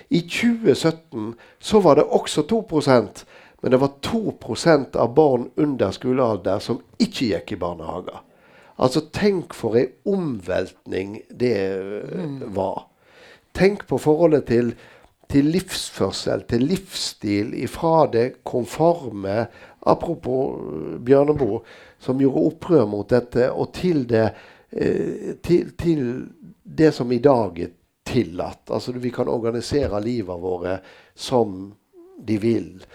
[0.10, 3.26] i 2017 så var det også 2%
[3.66, 8.20] men det var 2% av barn under skolealder som ikke gikk i barnehager.
[8.78, 12.44] Altså, tenk for ei omveltning det mm.
[12.54, 12.84] var.
[13.58, 14.70] Tenk på forholdet til,
[15.32, 19.48] til livsførsel, til livsstil, ifra det konforme
[19.86, 20.62] Apropos
[21.06, 21.64] Bjørneboe,
[21.98, 24.28] som gjorde opprør mot dette, og til det,
[24.78, 26.06] eh, til, til
[26.62, 27.74] det som i dag er
[28.06, 28.72] tillatt.
[28.72, 30.80] Altså Vi kan organisere livet våre
[31.16, 31.74] som
[32.18, 32.86] de vil.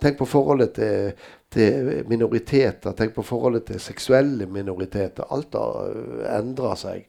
[0.00, 1.12] Tenk på forholdet til,
[1.52, 2.92] til, minoriteter.
[2.96, 5.28] Tenk på forholdet til seksuelle minoriteter.
[5.30, 7.04] Alt har uh, endra seg.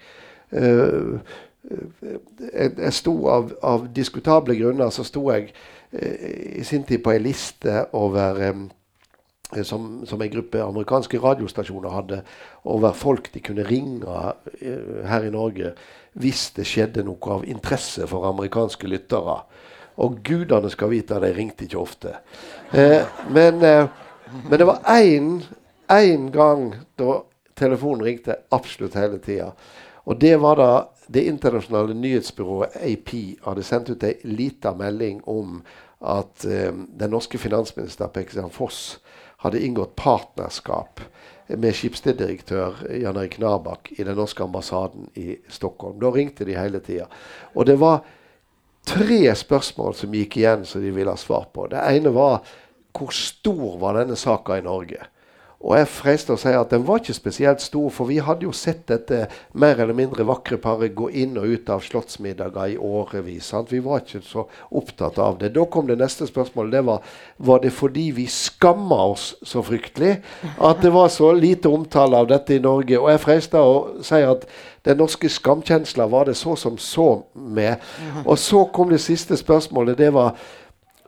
[0.51, 1.19] Uh,
[1.67, 5.49] jeg, jeg sto av, av, diskutable grunner så sto jeg
[5.91, 8.39] i sin tid på ei liste over
[9.63, 12.21] som, som en gruppe amerikanske radiostasjoner hadde,
[12.67, 14.17] over folk de kunne ringe
[15.07, 15.71] her i Norge
[16.17, 19.37] hvis det skjedde noe av interesse for amerikanske lyttere.
[20.01, 22.17] Og gudene skal vite de ringte ikke ofte.
[22.71, 23.01] Eh,
[23.33, 23.87] men, eh,
[24.49, 27.21] men, det var én gang da
[27.57, 29.51] telefonen ringte absolutt hele tida.
[30.05, 30.71] Og det var da
[31.07, 33.11] det internasjonale nyhetsbyrået AP
[33.45, 35.61] hadde sendt ut ei lita melding om
[36.01, 38.99] at eh, den norske finansminister Per Foss
[39.43, 41.01] hadde inngått partnerskap
[41.47, 45.99] med skipssteddirektør Jan Erik Narbakk i den norske ambassaden i Stockholm.
[46.01, 47.07] Da ringte de hele tida.
[47.53, 48.01] Og det var
[48.87, 51.67] tre spørsmål som gikk igjen som de ville ha svar på.
[51.71, 52.41] Det ene var
[52.97, 55.05] hvor stor var denne saka i Norge?
[55.57, 58.51] Og jeg freiste å si at den var ikke spesielt stor, for vi hadde jo
[58.53, 59.23] sett dette
[59.57, 63.49] mer eller mindre vakre paret gå inn og ut av slottsmiddager i årevis.
[63.49, 63.73] Sant?
[63.73, 65.55] Vi var ikke så opptatt av det.
[65.55, 66.75] Da kom det neste spørsmålet.
[66.77, 67.01] Det var
[67.37, 70.17] var det fordi vi skamma oss så fryktelig
[70.61, 72.99] at det var så lite omtale av dette i Norge.
[72.99, 74.45] Og jeg freiste å si at
[74.85, 77.81] den norske skamkjensla var det så som så med.
[78.25, 79.97] Og så kom det siste spørsmålet.
[79.97, 80.37] Det var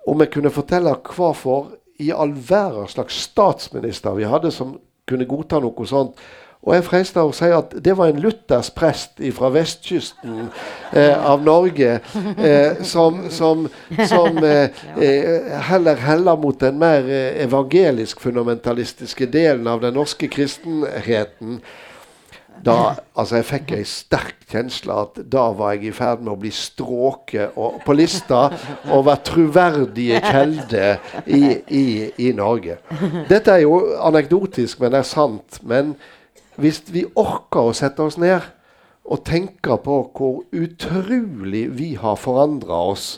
[0.09, 4.77] om jeg kunne fortelle hvorfor i all verden slags statsminister vi hadde som
[5.09, 6.19] kunne godta noe sånt.
[6.59, 10.49] Og jeg freister å si at det var en luthersk prest fra vestkysten
[10.91, 11.93] eh, av Norge
[12.35, 13.63] eh, som, som,
[14.09, 20.27] som eh, eh heller heller mot den mer eh, evangelisk fundamentalistiske delen av den norske
[20.27, 21.62] kristenheten
[22.65, 26.39] da, altså Jeg fikk ei sterk kjensle at da var jeg i ferd med å
[26.41, 28.48] bli stråket på lista
[28.95, 31.86] over troverdige kilder i, i,
[32.17, 32.80] i, Norge.
[33.30, 35.60] Dette er jo anekdotisk, men det er sant.
[35.62, 35.93] Men
[36.60, 38.41] hvis vi orker å sette oss ned
[39.10, 43.12] og tenke på hvor utrolig vi har forandra oss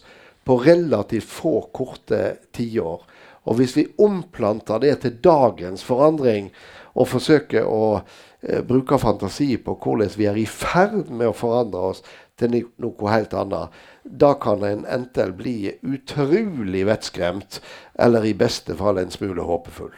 [0.47, 2.21] på relativt få, korte
[2.55, 3.07] tiår,
[3.41, 6.51] og hvis vi omplanter det til dagens forandring
[6.93, 8.01] og forsøker å
[8.41, 12.03] eh, bruke fantasi på hvordan vi er i ferd med å forandre oss
[12.41, 13.69] til noe helt annet,
[14.03, 17.61] da kan en enten bli utrolig vettskremt,
[17.99, 19.93] eller i beste fall en smule håpefull.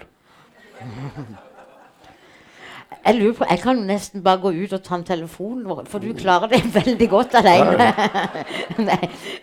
[3.03, 6.13] Jeg lurer på, jeg kan nesten bare gå ut og ta en telefon, for du
[6.15, 7.89] klarer det veldig godt alene.
[8.89, 8.99] Nei.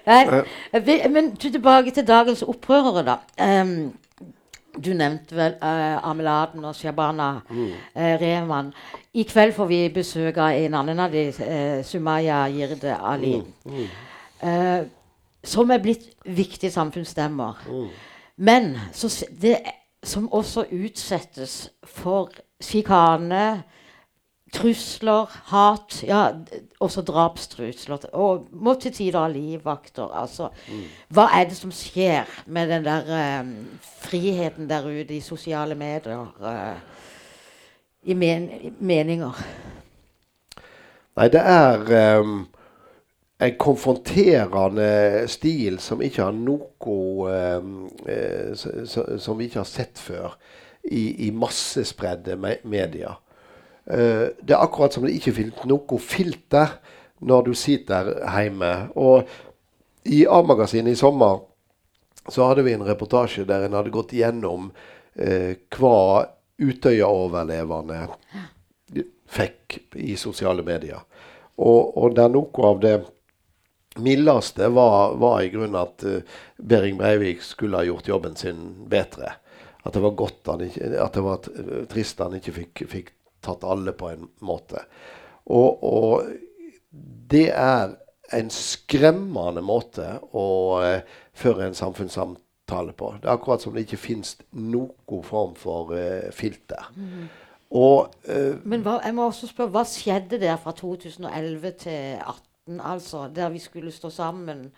[0.07, 1.01] Nei.
[1.13, 3.19] Men tilbake til dagens opprørere, da.
[3.61, 3.93] Um,
[4.85, 7.67] du nevnte vel uh, Ameladen og Shabana mm.
[7.97, 8.73] uh, Rehman.
[9.15, 13.37] I kveld får vi besøk av en annen av de, uh, Sumaya Jirde Ali.
[13.41, 13.75] Mm.
[13.75, 14.89] Mm.
[15.45, 17.61] Som er blitt viktige samfunnsstemmer.
[17.69, 17.89] Mm.
[18.41, 19.11] Men så,
[19.43, 19.59] det,
[20.03, 23.63] som også utsettes for sjikane,
[24.53, 26.33] trusler, hat, ja,
[26.81, 28.07] også drapstrusler.
[28.13, 30.11] Og må til tider ha livvakter.
[30.23, 30.85] Altså, mm.
[31.15, 33.11] Hva er det som skjer med den der
[33.41, 33.53] um,
[34.03, 36.27] friheten der ute i sosiale medier?
[36.41, 36.79] Uh,
[38.03, 38.49] I men
[38.81, 39.43] meninger?
[41.17, 42.47] Nei, det er um,
[43.41, 46.97] en konfronterende stil som ikke har noe
[47.61, 50.39] um, uh, Som vi ikke har sett før
[50.85, 53.21] i, i massespredde me medier.
[53.89, 56.77] Uh, det er akkurat som det ikke finnes noe filter
[57.21, 58.73] når du sitter hjemme.
[58.97, 59.29] Og
[60.09, 61.43] i A-magasinet i sommer
[62.29, 64.71] så hadde vi en reportasje der en hadde gått gjennom
[65.17, 66.27] eh, hva
[66.61, 68.03] Utøya-overlevende
[69.31, 71.01] fikk i sosiale medier.
[71.61, 72.95] Og, og der noe av det
[74.01, 76.21] mildeste var, var i grunnen at uh,
[76.57, 78.61] Behring Breivik skulle ha gjort jobben sin
[78.93, 79.33] bedre.
[79.83, 81.49] At det var godt han ikke, at det var
[81.91, 83.11] trist han ikke fikk, fikk
[83.45, 84.85] tatt alle på en måte.
[85.51, 86.31] Og, og,
[87.31, 87.93] det er
[88.35, 90.47] en skremmende måte å
[90.83, 91.03] eh,
[91.39, 93.13] føre en samfunnssamtale på.
[93.19, 96.91] Det er akkurat som det ikke fins noen form for eh, filter.
[96.97, 97.29] Mm.
[97.79, 102.81] Og, eh, Men hva, jeg må også spørre, hva skjedde der fra 2011 til 2018,
[102.87, 104.71] altså, der vi skulle stå sammen?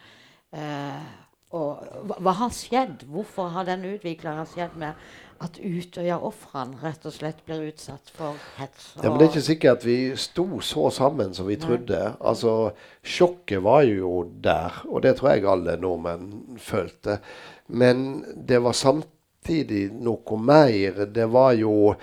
[1.52, 3.06] og hva, hva, har skjedd?
[3.08, 4.98] Hvorfor har den utviklinga skjedd med
[5.42, 8.92] at Utøya-ofrene rett og slett blir utsatt for hets.
[8.96, 11.98] Ja, men Det er ikke sikkert at vi sto så sammen som vi trodde.
[11.98, 12.18] Nei.
[12.20, 17.18] Altså, Sjokket var jo der, og det tror jeg alle nordmenn følte.
[17.66, 21.06] Men det var samtidig noe mer.
[21.10, 21.94] Det var jo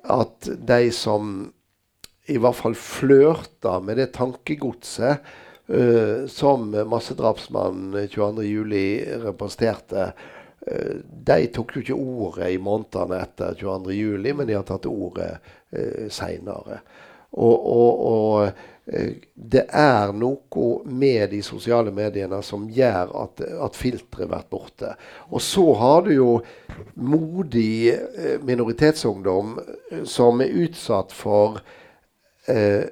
[0.00, 1.52] at de som
[2.30, 5.22] i hvert fall flørta med det tankegodset
[5.70, 9.24] uh, som massedrapsmannen 22.07.
[9.26, 10.10] representerte,
[10.60, 15.32] de tok jo ikke ordet i månedene etter 22.07, men de har tatt ordet
[15.72, 16.82] eh, seinere.
[17.30, 23.78] Og, og, og, eh, det er noe med de sosiale mediene som gjør at, at
[23.78, 24.94] filteret blir borte.
[25.30, 26.30] Og så har du jo
[26.94, 29.58] modig eh, minoritetsungdom
[30.04, 31.62] som er utsatt for
[32.50, 32.84] eh,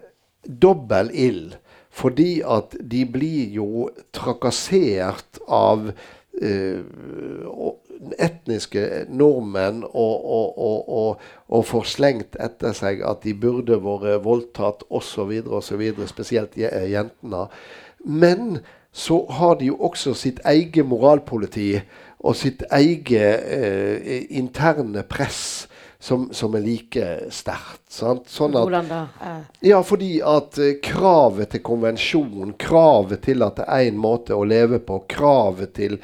[0.42, 1.59] dobbel ild.
[1.98, 6.17] Fordi at de blir jo trakassert av Eh,
[8.18, 14.85] etniske nordmenn og, og, og, og, får slengt etter seg at de burde vært voldtatt
[14.88, 17.47] osv., osv., spesielt jentene.
[18.05, 18.61] Men
[18.93, 21.80] så har de jo også sitt eget moralpoliti
[22.18, 23.12] og sitt eget
[23.47, 25.68] eh, interne press
[26.01, 27.82] som, som er like sterkt.
[27.90, 29.09] Sånn Hvordan da?
[29.24, 29.40] Eh.
[29.72, 34.44] Ja, fordi at uh, kravet til konvensjon, kravet til at det er én måte å
[34.46, 35.99] leve på, kravet til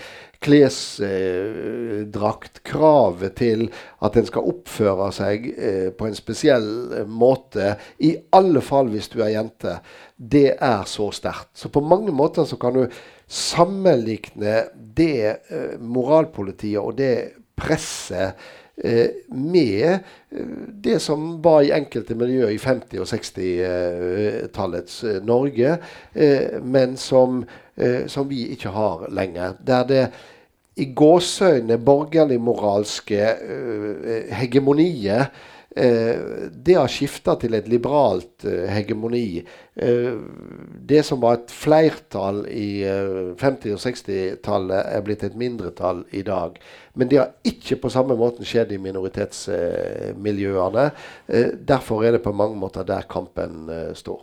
[0.44, 3.70] klesdrakt, eh, kravet til
[4.04, 6.68] at en skal oppføre seg eh, på en spesiell
[7.08, 9.72] måte, i alle fall hvis du er jente,
[10.18, 11.56] det er så sterkt.
[11.56, 12.84] Så på mange måter så kan du
[13.24, 15.40] sammenligne det
[15.80, 18.42] moralpolitiet og det presset Eh,
[18.76, 19.98] med
[20.30, 20.46] eh,
[20.84, 25.76] det som var i enkelte miljøer i 50- og 60-tallets eh, Norge,
[26.62, 27.44] men som,
[28.06, 29.54] som, vi ikke har lenger.
[29.66, 30.04] Der det
[30.76, 33.26] i gåseøyne borgerlig-moralske
[34.34, 35.30] hegemoniet
[35.63, 39.44] Eh, det har skifta til et liberalt eh, hegemoni.
[39.74, 40.14] Eh,
[40.86, 46.50] det som var et flertall i 50- og 60-tallet, er blitt et mindretall i dag.
[46.94, 50.90] Men det har ikke på samme måten skjedd i minoritetsmiljøene.
[51.66, 54.22] derfor er det på mange måter der kampen står.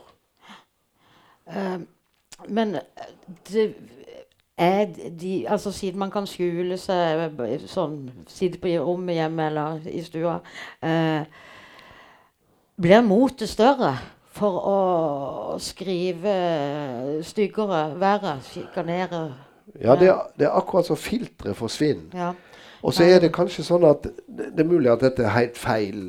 [2.48, 2.78] men
[3.52, 3.76] det
[5.22, 7.40] de, altså Siden man kan skjule seg
[7.70, 10.40] sånn, sitte på rommet hjemme eller i stua
[10.86, 11.24] eh,
[12.82, 13.96] Blir motet større
[14.32, 14.78] for å
[15.60, 16.36] skrive
[17.28, 19.26] styggere, verre, sjikanere?
[19.76, 22.16] Ja, det er, det er, akkurat så filteret forsvinner.
[22.16, 22.30] Ja.
[22.82, 26.08] Og så er det kanskje sånn at det er mulig at dette er helt feil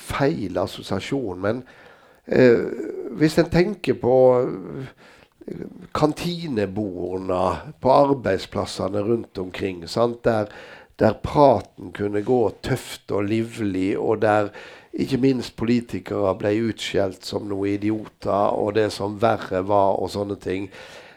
[0.00, 1.64] feil assosiasjon, men
[2.26, 2.64] eh,
[3.18, 4.14] hvis en tenker på
[5.94, 9.84] kantinebordene på arbeidsplassene rundt omkring.
[10.24, 10.48] Der,
[10.98, 14.50] der, praten kunne gå tøft og livlig, og der
[14.92, 20.38] ikke minst politikere ble utskjelt som noen idioter, og det som verre var, og sånne
[20.40, 20.70] ting.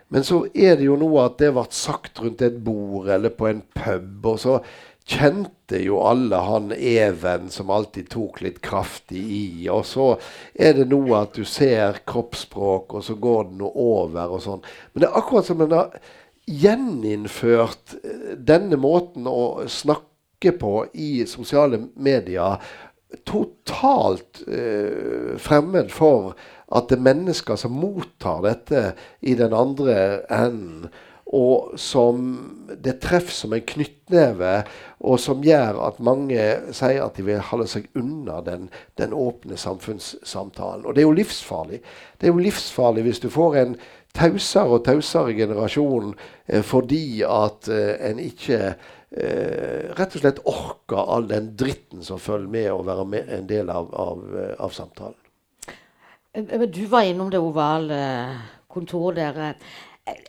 [0.10, 3.50] Men så er det jo noe at det ble sagt rundt et bord eller på
[3.50, 4.26] en pub.
[4.26, 4.60] og så
[5.08, 9.70] kjente jo alle han Even som alltid tok litt kraftig i.
[9.72, 10.08] Og så
[10.54, 14.66] er det noe at du ser kroppsspråk, og så går det noe over og sånn.
[14.94, 15.96] Men det er akkurat som en har
[16.48, 22.60] gjeninnført eh, denne måten å snakke på i sosiale medier.
[23.28, 26.36] Totalt eh, fremmed for
[26.68, 28.90] at det er mennesker som mottar dette
[29.24, 30.90] i den andre enden
[31.36, 32.22] og som
[32.84, 34.52] det treffer som en knyttneve,
[35.04, 36.40] og som gjør at mange
[36.76, 38.70] sier at de vil holde seg unna den,
[39.00, 40.86] den, åpne samfunnssamtalen.
[40.86, 41.82] Og det er jo livsfarlig.
[42.18, 43.76] Det er jo livsfarlig hvis du får en
[44.18, 46.14] tausere og tausere generasjon
[46.48, 48.62] eh, fordi at eh, en ikke
[49.12, 53.50] eh, rett og slett orker all den dritten som følger med å være med, en
[53.50, 55.20] del av, av, eh, av samtalen.
[56.34, 58.00] Eh, du var innom det ovale
[58.72, 59.76] kontoret der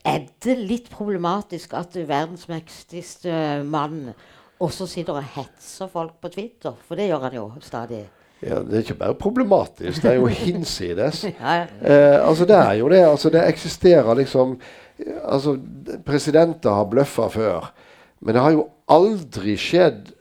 [0.05, 4.13] er det litt problematisk at verdens mektigste mann
[4.61, 6.75] også sitter og hetser folk på Twitter?
[6.89, 8.05] For det gjør han jo stadig.
[8.43, 11.25] Ja, Det er ikke bare problematisk, det er jo hinsides.
[11.25, 13.03] ja, eh, altså Det er jo det.
[13.07, 14.59] altså Det eksisterer liksom
[15.25, 15.57] altså
[16.07, 17.73] Presidenter har bløffa før.
[18.21, 20.13] Men det har jo aldri skjedd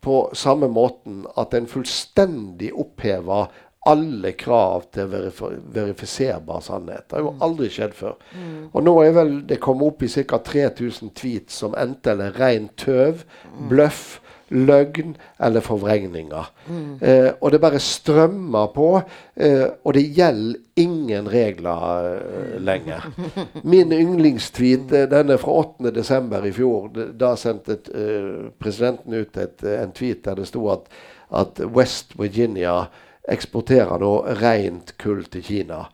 [0.00, 3.44] på samme måten at en fullstendig oppheva
[3.88, 5.40] alle krav til verif
[5.72, 7.06] verifiserbar sannhet.
[7.08, 7.44] Det har jo mm.
[7.46, 8.18] aldri skjedd før.
[8.36, 8.64] Mm.
[8.72, 10.40] Og nå er vel det kommet opp i ca.
[10.44, 13.70] 3000 tweets som enten er rein tøv, mm.
[13.72, 14.18] bløff,
[14.50, 16.52] løgn eller forvrengninger.
[16.66, 16.94] Mm.
[17.00, 18.88] Eh, og det bare strømmer på,
[19.36, 23.06] eh, og det gjelder ingen regler eh, lenger.
[23.70, 26.48] Min yndlingstweet eh, den er fra 8.12.
[26.50, 26.90] i fjor.
[27.20, 30.90] Da sendte eh, presidenten ut et, en tweet der det sto at,
[31.30, 32.82] at West Virginia
[33.28, 35.84] eksporterer da rent kull til Kina.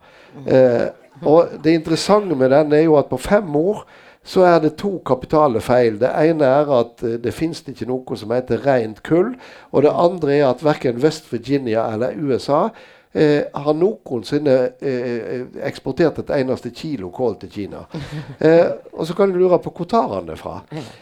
[0.45, 0.87] Eh,
[1.25, 3.85] og Det interessante med den er jo at på fem år
[4.27, 5.99] så er det to kapitale feil.
[5.99, 9.31] Det ene er at uh, det fins ikke noe som heter rent kull.
[9.71, 12.67] Og det andre er at verken West Virginia eller USA
[13.13, 17.85] eh, har noensinne eh, eksportert et eneste kilo kål til Kina.
[18.37, 20.59] Eh, og så kan du lure på hvor tar han det fra.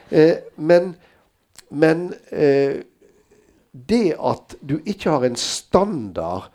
[0.10, 0.94] Eh, men,
[1.70, 2.06] men
[3.76, 6.52] det at du ikke har en standard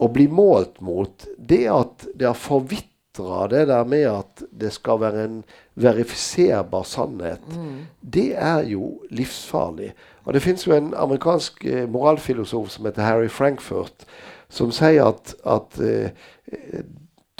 [0.00, 5.02] å bli målt mot, det at det har forvitra det der med at det skal
[5.02, 5.36] være en
[5.80, 7.76] verifiserbar sannhet, mm.
[8.00, 9.92] det er jo livsfarlig.
[10.24, 14.06] Og Det fins jo en amerikansk eh, moralfilosof som heter Harry Frankfurt,
[14.50, 16.10] som sier at, at eh,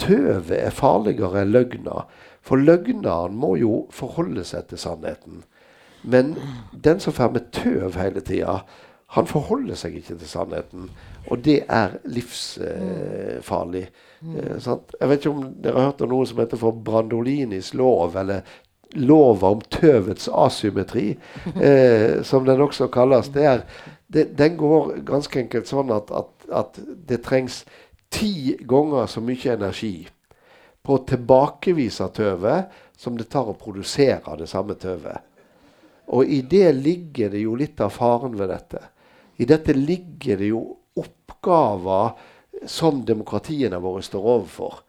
[0.01, 2.05] tøvet er farligere enn løgna.
[2.45, 5.43] For løgneren må jo forholde seg til sannheten.
[6.01, 6.35] Men
[6.73, 8.61] den som får med tøv hele tida,
[9.11, 10.89] han forholder seg ikke til sannheten.
[11.27, 13.85] Og det er livsfarlig.
[14.23, 14.67] Eh, eh,
[15.01, 18.45] jeg vet ikke om dere har hørt om noe som heter for Brandolinis lov, eller
[18.95, 21.09] lova om tøvets asymmetri,
[21.67, 23.33] eh, som den også kalles.
[23.35, 23.65] Er,
[24.07, 27.65] det, den går ganske enkelt sånn at, at, at, det trengs
[28.11, 29.95] ti ganger så mye energi
[30.81, 35.19] på å tilbakevise tøvet som det tar å produsere det samme tøvet.
[36.11, 38.81] Og i det ligger det jo litt av faren ved dette.
[39.41, 40.61] I dette ligger det jo
[41.01, 42.13] oppgaver
[42.69, 44.81] som demokratiene våre står overfor.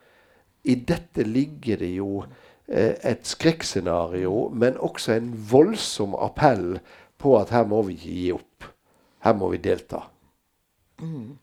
[0.69, 2.23] I dette ligger det jo
[2.73, 6.79] Eh, et skrekkscenario, men også en voldsom appell
[7.21, 8.69] på at her må vi ikke gi opp.
[9.27, 10.05] Her må vi delta.
[11.03, 11.35] Mm.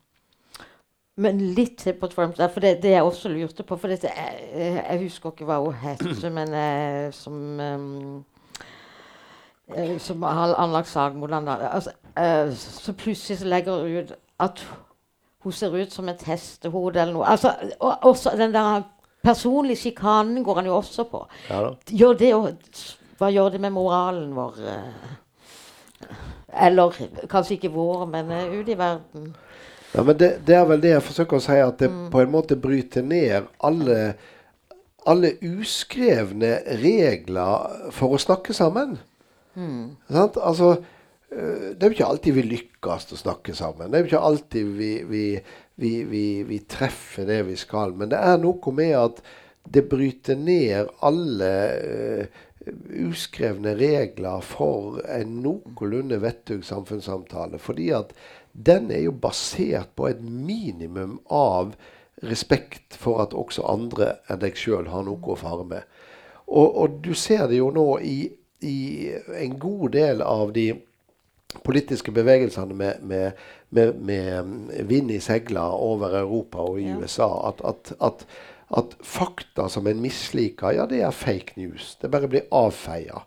[1.19, 4.47] Men litt til på Trump, for det, det jeg også lurte på for dette, jeg,
[4.55, 6.01] jeg, husker ikke hva hun het,
[6.39, 8.23] men jeg, som um,
[9.99, 11.47] som har anlagt sak mot ham.
[11.47, 14.63] altså, uh, Så plutselig så legger hun ut at
[15.43, 17.27] hun ser ut som et hestehode eller noe.
[17.27, 18.81] Altså, og, også den der
[19.23, 21.25] personlige sjikanen går han jo også på.
[21.49, 22.33] Ja, gjør det,
[23.19, 24.59] hva gjør det med moralen vår?
[24.67, 26.09] Eh?
[26.65, 26.95] Eller
[27.29, 29.35] kanskje ikke vår, men uh, ute i verden.
[29.93, 32.09] Ja, men det, det, er vel det jeg forsøker å si, at det mm.
[32.13, 34.13] på en måte bryter ned alle,
[35.09, 38.99] alle uskrevne regler for å snakke sammen.
[39.59, 39.97] Mm.
[40.15, 40.71] Altså,
[41.31, 43.91] eh, det er jo ikke alltid vi lykkes å snakke sammen.
[43.91, 45.25] Det er jo ikke alltid vi, vi
[45.79, 47.93] vi, vi, vi, treffer det vi skal.
[47.95, 49.21] Men det er noe med at
[49.69, 52.41] det bryter ned alle uh,
[53.07, 57.61] uskrevne regler for en noenlunde vettug samfunnssamtale.
[57.63, 58.11] Fordi at
[58.51, 61.77] den er jo basert på et minimum av
[62.27, 65.87] respekt for at også andre enn deg sjøl har noe å fare med.
[66.49, 68.17] Og, og, du ser det jo nå i,
[68.61, 70.73] i en god del av de
[71.65, 73.31] politiske bevegelsene med, med,
[73.69, 76.99] med, med vind i segla over Europa og i ja.
[76.99, 77.29] USA.
[77.49, 78.25] At, at, at,
[78.77, 81.95] at, fakta som en misliker, ja, det er fake news.
[82.01, 83.23] Det bare blir avfeia.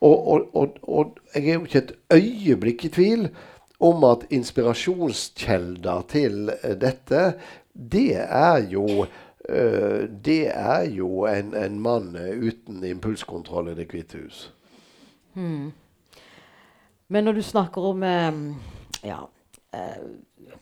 [0.00, 3.30] Og, og, og, og, jeg er jo ikke et øyeblikk i tvil
[3.82, 7.32] om at inspirasjonskjelder til dette,
[7.74, 9.06] det er jo
[9.48, 14.42] Uh, det er jo en, en mann uten impulskontroll i Det hvite hus.
[15.34, 15.72] Hmm.
[17.08, 18.40] Men når du snakker om eh,
[19.08, 19.20] ja,
[19.74, 20.56] eh,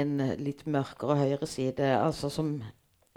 [0.00, 2.54] en litt mørkere høyreside, altså som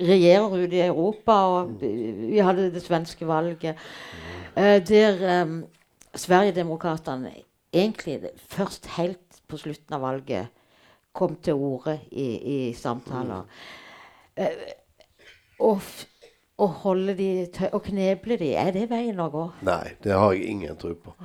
[0.02, 3.78] regjerer ute i Europa, og vi hadde det svenske valget
[4.56, 5.56] eh, der eh,
[6.16, 7.32] Sverigedemokraterna
[7.76, 10.48] egentlig først helt på slutten av valget
[11.16, 13.46] kom til orde i, i samtaler.
[14.36, 14.48] Uh,
[15.60, 15.82] og,
[16.62, 17.30] og holde de
[17.72, 19.46] og kneble de, er det veien å gå?
[19.68, 21.16] Nei, det har jeg ingen tro på.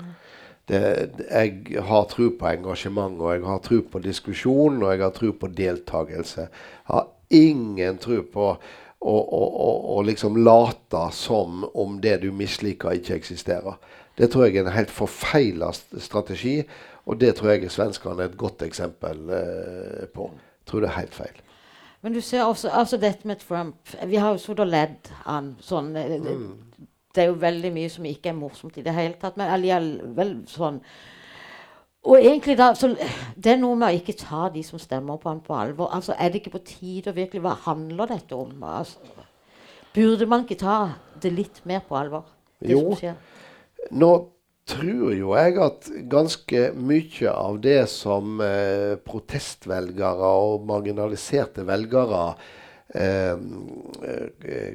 [0.71, 0.81] Det,
[1.27, 5.33] jeg har tro på engasjement, og jeg har tro på diskusjon, og jeg har tro
[5.39, 6.47] på deltakelse.
[6.51, 12.31] Jeg har ingen tro på å, å, å, å liksom late som om det du
[12.35, 13.79] misliker, ikke eksisterer.
[14.19, 16.59] Det tror jeg er en helt forfeila strategi,
[17.07, 20.29] og det tror jeg svenskene er et godt eksempel eh, på.
[20.35, 21.39] Jeg tror det er helt feil.
[22.03, 23.77] Men du ser også altså dette med Trump.
[24.07, 25.93] Vi har jo sittet og ledd han sånn.
[25.93, 26.71] Mm
[27.15, 29.39] det er jo veldig mye som ikke er morsomt i det hele tatt.
[29.39, 30.81] Men allikevel sånn
[32.07, 32.95] Og egentlig da, så,
[33.37, 35.91] Det er noe med å ikke ta de som stemmer på han på alvor.
[35.93, 38.63] Altså, Er det ikke på tide å virkelig Hva handler dette om?
[38.63, 38.99] Altså,
[39.95, 40.79] burde man ikke ta
[41.23, 42.25] det litt mer på alvor?
[43.03, 43.15] jo.
[43.91, 44.11] Nå
[44.71, 52.25] tror jo jeg at ganske mye av det som eh, protestvelgere og marginaliserte velgere
[52.95, 53.33] Eh,
[54.03, 54.71] eh,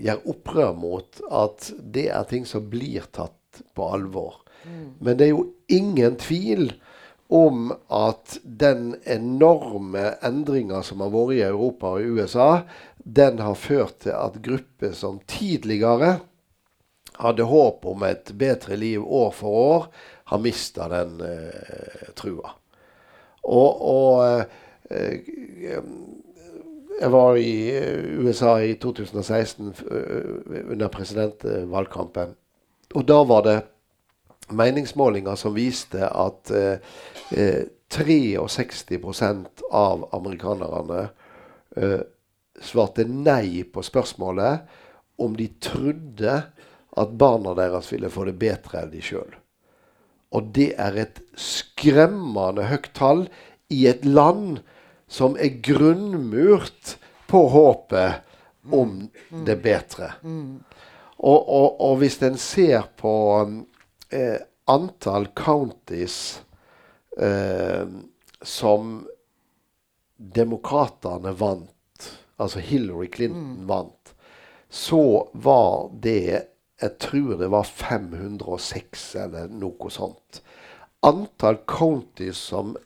[0.00, 4.38] gjør opprør mot at det er ting som blir tatt på alvor.
[4.64, 4.86] Mm.
[5.04, 6.70] Men det er jo ingen tvil
[7.28, 12.48] om at den enorme endringa som har vært i Europa og i USA,
[12.96, 16.22] den har ført til at grupper som tidligere
[17.18, 19.86] hadde håp om et bedre liv år for år,
[20.30, 22.52] har mista den eh, trua.
[23.48, 24.44] Og, og
[24.90, 25.14] eh,
[26.98, 32.36] jeg var i eh, USA i 2016 eh, under presidentvalgkampen.
[32.94, 33.58] Og da var det
[34.48, 36.78] meningsmålinger som viste at eh,
[37.88, 41.08] 63% av amerikanerne
[41.76, 42.00] eh,
[42.60, 44.60] svarte nei på spørsmålet
[45.18, 46.42] om de trodde
[46.96, 49.36] at barna deres ville få det bedre enn de sjøl.
[50.34, 53.26] Og det er et skremmende høyt tall
[53.72, 54.60] i et land
[55.08, 56.96] som er grunnmurt
[57.28, 58.24] på håpet
[58.72, 59.08] om
[59.46, 60.12] det bedre.
[61.18, 63.14] Og, og, og hvis en ser på
[64.12, 64.36] eh,
[64.68, 66.18] antall counties
[67.16, 67.88] eh,
[68.42, 69.00] som
[70.18, 74.14] demokratene vant, altså Hillary Clinton vant,
[74.68, 76.44] så var det
[76.82, 80.42] Jeg tror det var 506 eller noe sånt.
[81.02, 82.76] Antall counties som,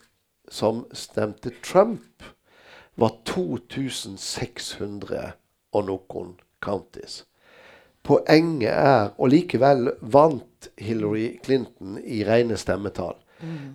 [0.49, 2.23] som stemte Trump,
[2.95, 5.33] var 2600
[5.73, 7.23] og noen counties.
[8.03, 13.15] Poenget er Og likevel vant Hillary Clinton i rene stemmetall.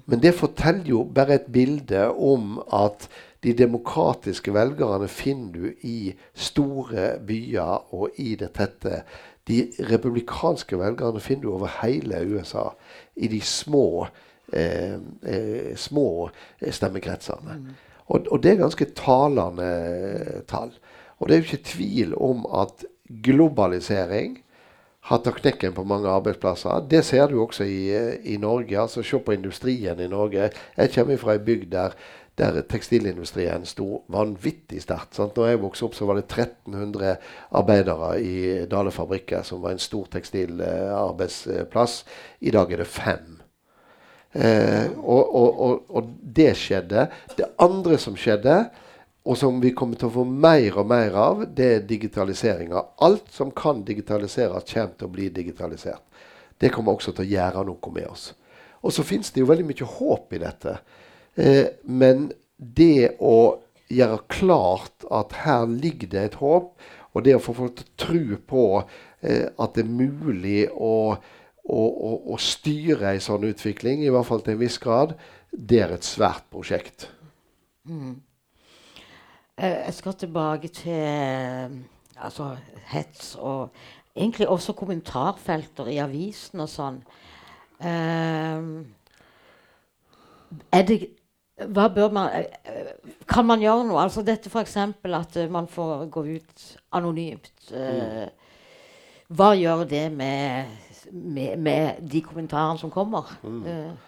[0.06, 3.08] Men det forteller jo bare et bilde om at
[3.44, 9.02] de demokratiske velgerne finner du i store byer og i det tette.
[9.48, 12.68] De republikanske velgerne finner du over hele USA.
[13.16, 14.06] I de små,
[14.52, 16.30] eh, eh, små
[16.60, 17.60] stemmekretsene.
[18.08, 20.72] Og, og det er ganske talende tall.
[21.18, 22.84] Og det er jo ikke tvil om at
[23.24, 24.38] globalisering
[25.08, 26.84] har tatt knekken på mange arbeidsplasser.
[26.90, 27.80] Det ser du også i,
[28.34, 28.78] i Norge.
[28.78, 30.50] altså Se på industrien i Norge.
[30.76, 31.96] Jeg kommer fra ei bygd der,
[32.38, 35.16] der tekstilindustrien sto vanvittig sterkt.
[35.18, 35.36] sant?
[35.36, 37.16] Når jeg vokste opp, så var det 1300
[37.58, 38.36] arbeidere i
[38.70, 42.04] Dale fabrikker, som var en stor tekstilarbeidsplass.
[42.40, 43.38] I dag er det fem.
[44.32, 47.08] Eh, og, og, og, og det skjedde.
[47.36, 48.58] Det andre som skjedde,
[49.28, 52.84] og som vi kommer til å få mer og mer av, det er digitaliseringa.
[53.04, 56.04] Alt som kan digitaliseres, kommer til å bli digitalisert.
[56.58, 58.30] Det kommer også til å gjøre noe med oss.
[58.80, 60.78] Og så finnes det jo veldig mye håp i dette.
[61.38, 66.72] Eh, men det å gjøre klart at her ligger det et håp,
[67.14, 68.64] og det å få folk til å tro på
[69.22, 71.16] eh, at det er mulig å,
[71.64, 75.14] å, å, å styre en sånn utvikling, i hvert fall til en viss grad,
[75.50, 77.08] det er et svært prosjekt.
[77.88, 78.18] Mm.
[79.58, 81.70] Jeg skal tilbake til eh,
[82.22, 82.52] altså,
[82.92, 83.72] hets og
[84.14, 87.00] egentlig også kommentarfelter i avisen og sånn.
[87.82, 88.68] Eh,
[90.74, 91.00] er det
[91.74, 92.92] hva bør man eh, eh,
[93.28, 94.02] Kan man gjøre noe?
[94.02, 94.76] Altså dette f.eks.
[94.76, 97.52] at eh, man får gå ut anonymt.
[97.72, 98.28] Mm.
[99.36, 100.78] Hva gjør det med,
[101.12, 103.34] med, med de kommentarene som kommer?
[103.44, 103.98] Mm.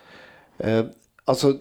[0.65, 0.85] Eh,
[1.29, 1.53] altså,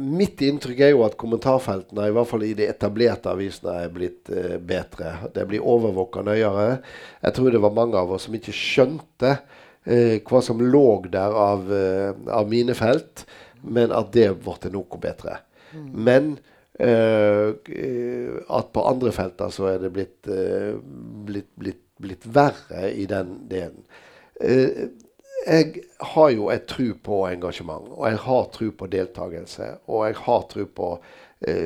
[0.00, 4.32] mitt inntrykk er jo at kommentarfeltene, i hvert fall i de etablerte avisene, er blitt
[4.32, 5.18] eh, bedre.
[5.34, 6.80] Det blir overvåka nøyere.
[7.20, 9.36] Jeg tror det var mange av oss som ikke skjønte
[9.84, 11.68] eh, hva som lå der av,
[12.32, 13.26] av minefelt,
[13.62, 15.38] men at det ble noe bedre.
[15.72, 16.34] Men
[16.78, 20.76] eh, eh, at på andre felter så er det blitt, uh,
[21.26, 23.86] blitt, blitt, blitt verre i den delen.
[24.42, 24.90] Uh,
[25.46, 25.82] jeg
[26.14, 29.72] har jo et tro på engasjement, og jeg har tro på deltakelse.
[29.90, 30.90] Og jeg har tro på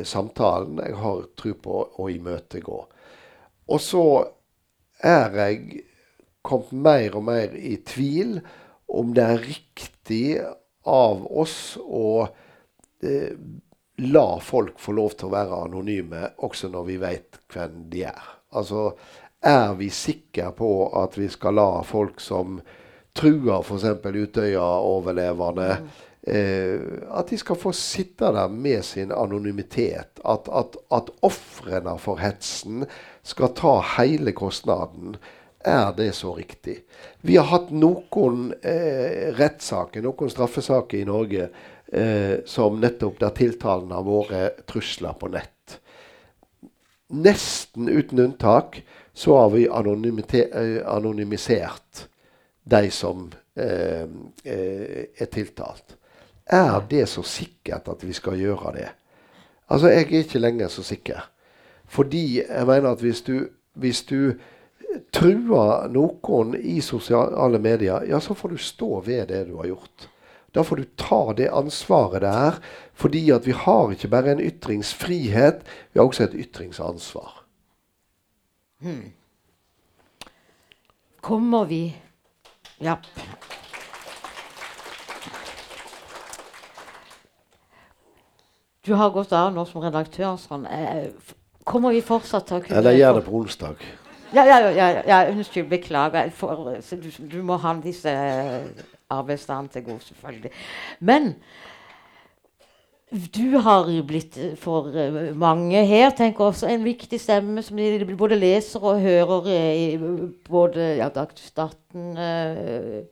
[0.08, 0.78] samtalen.
[0.80, 2.78] Jeg har tro på å imøtegå.
[3.68, 4.06] Og så
[5.04, 5.82] er jeg
[6.46, 8.38] kommet mer og mer i tvil
[8.88, 10.24] om det er riktig
[10.86, 12.26] av oss å
[13.02, 13.36] eh,
[13.96, 18.26] la folk få lov til å være anonyme, også når vi vet hvem de er.
[18.56, 18.90] Altså,
[19.46, 20.70] er vi sikre på
[21.00, 22.60] at vi skal la folk som
[23.16, 23.86] truer f.eks.
[24.04, 25.68] Utøya-overlevende
[26.26, 26.80] eh,
[27.10, 30.20] At de skal få sitte der med sin anonymitet.
[30.24, 32.84] At, at, at ofrene for hetsen
[33.26, 35.16] skal ta hele kostnaden.
[35.64, 36.84] Er det så riktig?
[37.20, 41.48] Vi har hatt noen eh, rettssaker, noen straffesaker i Norge
[41.92, 45.80] eh, som nettopp der tiltalen har vært trusler på nett.
[47.08, 48.82] Nesten uten unntak
[49.16, 52.08] så har vi eh, anonymisert
[52.64, 54.06] de som eh,
[54.44, 55.96] eh, er tiltalt.
[56.46, 58.88] Er det så sikkert at vi skal gjøre det?
[59.68, 61.30] Altså, jeg er ikke lenger så sikker.
[61.86, 64.34] Fordi jeg mener at hvis du, hvis du
[65.14, 70.08] truer noen i sosiale medier, ja, så får du stå ved det du har gjort.
[70.56, 72.60] Da får du ta det ansvaret det er.
[72.96, 75.60] Fordi at vi har ikke bare en ytringsfrihet,
[75.92, 77.42] vi har også et ytringsansvar.
[81.20, 81.96] kommer vi
[82.78, 82.96] Ja.
[88.82, 90.36] Du har gått av nå som redaktør.
[90.36, 90.66] Sånn.
[91.64, 93.80] Kommer vi fortsatt til å kunne Eller gjør det på onsdag.
[94.34, 96.30] Ja, ja, ja, unnskyld, beklager.
[96.30, 98.10] Jeg du, du må ha disse
[99.10, 100.50] arbeidsdagene til gode, selvfølgelig.
[101.00, 101.34] Men
[103.12, 108.00] du har blitt eh, for eh, mange her tenker også en viktig stemme som de
[108.02, 109.98] de både leser og hører eh, i
[110.50, 113.04] både ja, Dagsnytt 18, eh,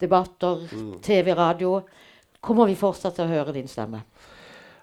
[0.00, 0.64] debatter,
[1.02, 1.80] TV, radio.
[2.40, 4.00] Kommer vi fortsatt til å høre din stemme?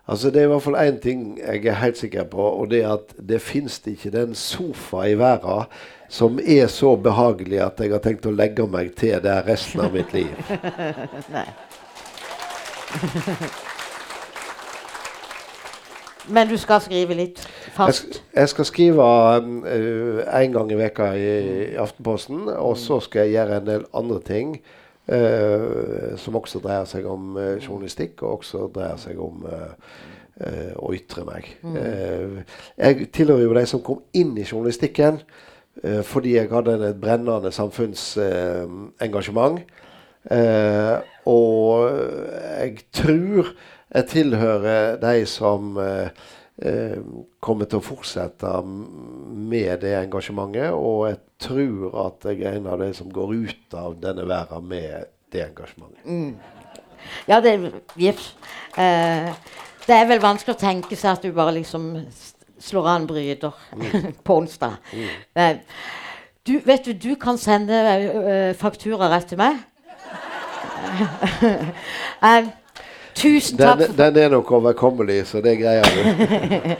[0.10, 2.82] Altså Det er i hvert fall én ting jeg er helt sikker på, og det
[2.82, 5.64] er at det fins ikke den sofa i verden
[6.10, 9.93] som er så behagelig at jeg har tenkt å legge meg til der resten av
[9.93, 10.34] mitt liv.
[11.36, 11.45] Nei.
[16.34, 17.39] Men du skal skrive litt
[17.78, 18.05] fast?
[18.18, 19.05] Jeg, jeg skal skrive
[20.41, 21.30] én gang i veka i,
[21.74, 24.57] i Aftenposten, og så skal jeg gjøre en del andre ting
[25.12, 29.72] eh, som også dreier seg om eh, journalistikk, og også dreier seg om eh,
[30.45, 31.43] eh, å ytre meg.
[31.66, 32.30] Eh,
[32.78, 35.16] jeg tilhører jo de som kom inn i journalistikken
[35.80, 39.62] fordi jeg hadde et brennende samfunnsengasjement.
[40.28, 40.95] Eh,
[41.32, 41.88] og
[42.60, 43.53] jeg tror
[43.93, 45.80] jeg tilhører de som
[47.39, 50.76] kommer til å fortsette med det engasjementet.
[50.76, 54.68] Og jeg tror at jeg er en av de som går ut av denne verden
[54.68, 56.36] med det engasjementet.
[57.30, 57.54] Ja, det,
[57.96, 58.20] jepp.
[58.78, 59.30] Eh,
[59.88, 61.94] det er vel vanskelig å tenke seg at du bare liksom
[62.60, 63.56] slår an bryter
[64.26, 64.78] på onsdag.
[65.36, 65.58] Eh,
[66.48, 69.60] du, vet du, du kan sende eh, faktura rett til meg.
[72.20, 72.48] Eh,
[73.16, 76.76] tusen takk Den, den er nok overkommelig, så det greier du.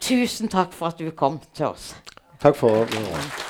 [0.08, 1.92] tusen takk for at du kom til oss.
[2.40, 3.49] Takk for